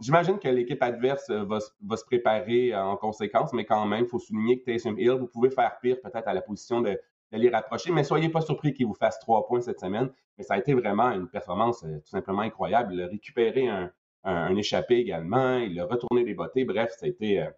[0.00, 4.20] J'imagine que l'équipe adverse va, va, se préparer en conséquence, mais quand même, il faut
[4.20, 7.50] souligner que Taysom Hill, vous pouvez faire pire peut-être à la position de, de les
[7.50, 10.10] rapprocher, mais soyez pas surpris qu'il vous fasse trois points cette semaine.
[10.36, 12.94] Mais ça a été vraiment une performance tout simplement incroyable.
[12.94, 13.92] Il a récupéré un,
[14.24, 15.58] un, échappé également.
[15.58, 16.52] Il a retourné des bottes.
[16.54, 17.50] Bref, ça a été, euh,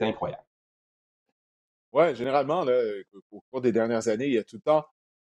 [0.00, 0.42] incroyable.
[1.92, 2.64] Oui, généralement,
[3.30, 4.84] au cours des dernières années, il y a tout le temps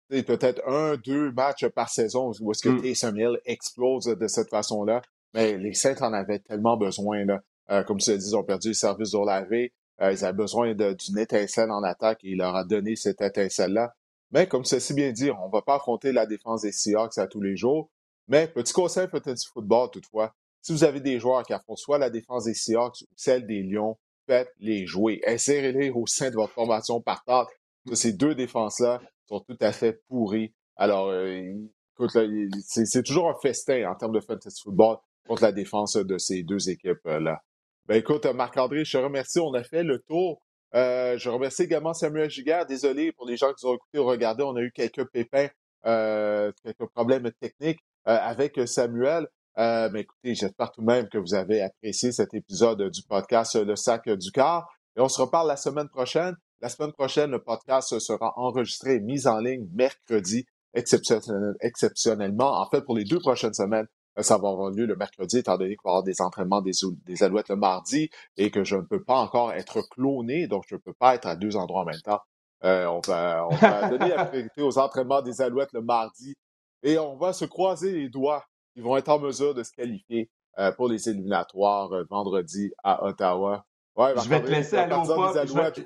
[0.08, 2.82] peut-être un, deux matchs par saison où est-ce que mmh.
[2.82, 5.02] Taysom Hill explose de cette façon-là.
[5.34, 7.24] Mais les Saints en avaient tellement besoin.
[7.24, 7.40] Là.
[7.70, 9.52] Euh, comme tu l'as dit, ils ont perdu le service d'Olave.
[9.52, 13.94] Euh, ils avaient besoin d'une étincelle en attaque et il leur a donné cette étincelle-là.
[14.30, 17.18] Mais comme c'est si bien dit, on ne va pas affronter la défense des Seahawks
[17.18, 17.90] à tous les jours.
[18.28, 21.98] Mais petit conseil peut-être du football toutefois, si vous avez des joueurs qui affrontent soit
[21.98, 23.96] la défense des Seahawks ou celle des Lions,
[24.26, 25.20] faites-les jouer.
[25.26, 27.48] Insérez-les au sein de votre formation partante.
[27.92, 30.52] Ces deux défenses-là sont tout à fait pourries.
[30.76, 31.52] Alors, euh,
[31.94, 32.16] écoute,
[32.64, 36.68] c'est toujours un festin en termes de fantasy football contre la défense de ces deux
[36.68, 37.40] équipes-là.
[37.86, 39.38] Ben écoute, Marc-André, je te remercie.
[39.38, 40.42] On a fait le tour.
[40.74, 42.66] Euh, je remercie également Samuel Giguère.
[42.66, 44.42] Désolé pour les gens qui ont écouté ou regardé.
[44.42, 45.48] On a eu quelques pépins,
[45.86, 49.26] euh, quelques problèmes techniques avec Samuel.
[49.58, 53.54] Euh, mais écoutez, j'espère tout de même que vous avez apprécié cet épisode du podcast
[53.56, 54.68] Le Sac du Car.
[54.96, 56.34] Et on se reparle la semaine prochaine.
[56.60, 62.60] La semaine prochaine, le podcast sera enregistré et mis en ligne mercredi, exceptionnellement.
[62.60, 63.86] En fait, pour les deux prochaines semaines,
[64.18, 66.62] euh, ça va avoir lieu le mercredi, étant donné qu'il va y avoir des entraînements
[66.62, 66.72] des,
[67.04, 70.76] des Alouettes le mardi et que je ne peux pas encore être cloné, donc je
[70.76, 72.20] ne peux pas être à deux endroits en même temps.
[72.64, 76.34] Euh, on va, on va donner la priorité aux entraînements des Alouettes le mardi
[76.82, 78.44] et on va se croiser les doigts
[78.76, 83.04] ils vont être en mesure de se qualifier euh, pour les éliminatoires euh, vendredi à
[83.04, 83.64] Ottawa.
[83.96, 84.94] Ouais, je vais te laisser aller.
[84.94, 85.80] Je vais, te...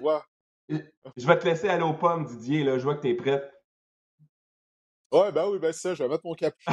[1.17, 2.65] je vais te laisser aller aux pommes, Didier.
[2.65, 2.79] Là.
[2.79, 3.51] Je vois que tu es prêt.
[5.13, 5.95] Ouais, ben oui, ben c'est ça.
[5.95, 6.73] Je vais mettre mon capuchon.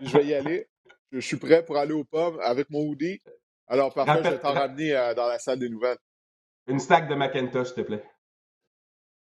[0.00, 0.68] je vais y aller.
[1.10, 3.20] Je, suis prêt pour aller aux pommes avec mon hoodie.
[3.66, 5.98] Alors, parfait, je vais t'en ramener euh, dans la salle des nouvelles.
[6.68, 8.04] Une stack de Macintosh, s'il te plaît.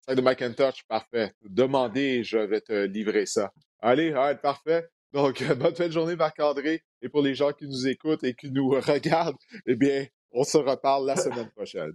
[0.02, 1.32] Stack de Macintosh, parfait.
[1.42, 3.52] Demandez, je vais te livrer ça.
[3.80, 4.88] Allez, allez, parfait.
[5.12, 6.82] Donc, bonne fin de journée, Marc-André.
[7.02, 9.36] Et pour les gens qui nous écoutent et qui nous regardent,
[9.66, 11.92] eh bien, on se reparle la semaine prochaine.